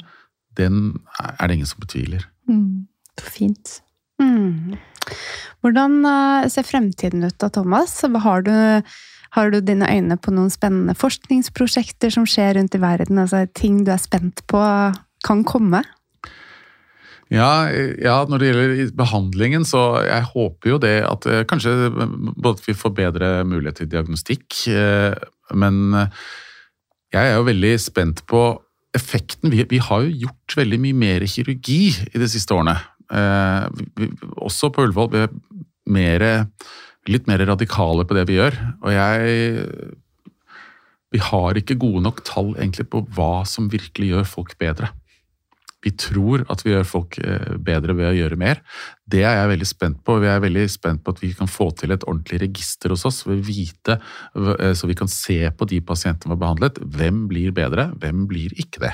[0.59, 2.27] den er det ingen som betviler.
[2.49, 2.87] Mm.
[3.21, 3.79] Fint.
[4.21, 4.77] Mm.
[5.61, 7.95] Hvordan eh, ser fremtiden ut da, Thomas?
[8.01, 8.53] Har du,
[9.37, 13.21] har du dine øyne på noen spennende forskningsprosjekter som skjer rundt i verden?
[13.21, 14.61] Altså ting du er spent på
[15.25, 15.83] kan komme?
[17.31, 21.87] Ja, ja, når det gjelder behandlingen, så jeg håper jo det at eh, kanskje
[22.35, 25.15] både vi får bedre mulighet til diagnostikk, eh,
[25.55, 25.95] men
[27.11, 28.43] jeg er jo veldig spent på
[28.95, 29.47] effekten.
[29.53, 32.75] Vi, vi har jo gjort veldig mye mer kirurgi i de siste årene.
[33.07, 33.65] Eh,
[33.95, 35.11] vi, også på Ullevål.
[35.15, 35.31] Vi er
[35.95, 36.27] mer,
[37.07, 38.59] litt mer radikale på det vi gjør.
[38.83, 39.99] Og jeg
[41.11, 44.93] Vi har ikke gode nok tall egentlig på hva som virkelig gjør folk bedre
[45.81, 48.61] vi tror at vi gjør folk eh, bedre ved å gjøre mer.
[49.09, 50.19] Det er jeg veldig spent på.
[50.21, 53.23] Vi er veldig spent på at vi kan få til et ordentlig register hos oss,
[53.25, 53.97] vite,
[54.37, 56.81] eh, så vi kan se på de pasientene vi har behandlet.
[56.97, 58.93] Hvem blir bedre, hvem blir ikke det?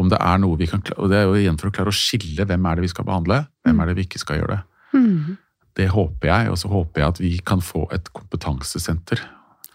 [0.00, 1.96] Om det er noe vi kan, og det er jo igjen for å klare å
[1.96, 3.80] skille hvem er det vi skal behandle, hvem mm.
[3.82, 4.60] er det vi ikke skal gjøre det.
[4.96, 5.38] Mm.
[5.80, 9.22] Det håper jeg, og så håper jeg at vi kan få et kompetansesenter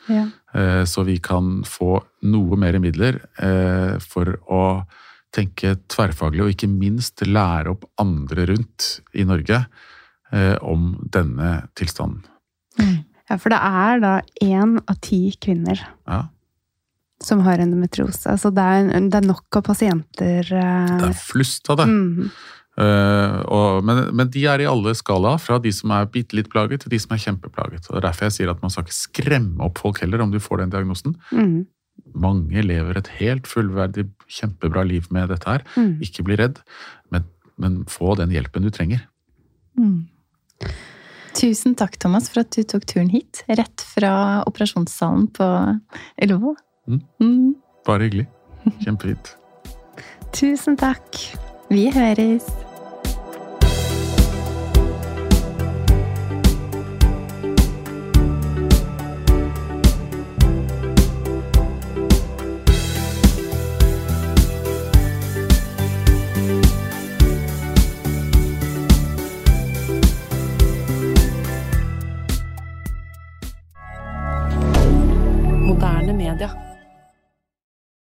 [0.06, 0.28] Ja.
[0.54, 1.98] Eh, Så vi kan få
[2.30, 3.18] noe mer midler
[4.00, 4.62] for å
[5.36, 9.64] tenke tverrfaglig, og ikke minst lære opp andre rundt i Norge
[10.32, 12.24] eh, om denne tilstanden.
[13.30, 16.26] ja, for det er da én av ti kvinner Ja,
[17.24, 18.28] som har endometriose.
[18.28, 21.90] Altså det er, det er nok av pasienter eh, det er flust av det.
[21.90, 22.30] mm,
[22.76, 26.50] Uh, og, men, men de er i alle skala, fra de som er bitte litt
[26.52, 27.88] plaget, til de som er kjempeplaget.
[27.88, 30.34] Og det er Derfor jeg sier at man skal ikke skremme opp folk heller, om
[30.34, 31.16] du får den diagnosen.
[31.32, 31.62] mm,
[32.16, 35.66] Mange lever et helt fullverdig, kjempebra liv med dette her.
[35.76, 35.98] mm.
[36.06, 36.62] Ikke bli redd,
[37.12, 37.26] men,
[37.58, 39.04] men få den hjelpen du trenger.
[39.80, 40.08] Mm.
[41.36, 43.44] Tusen takk, Thomas, for at du tok turen hit.
[43.52, 45.50] Rett fra operasjonssalen på
[46.24, 46.56] Ullevål.
[46.88, 47.02] Mm.
[47.20, 47.50] Mm.
[47.88, 48.30] Bare hyggelig.
[48.86, 49.36] Kjempefint.
[50.38, 51.20] Tusen takk.
[51.70, 52.48] Vi høres.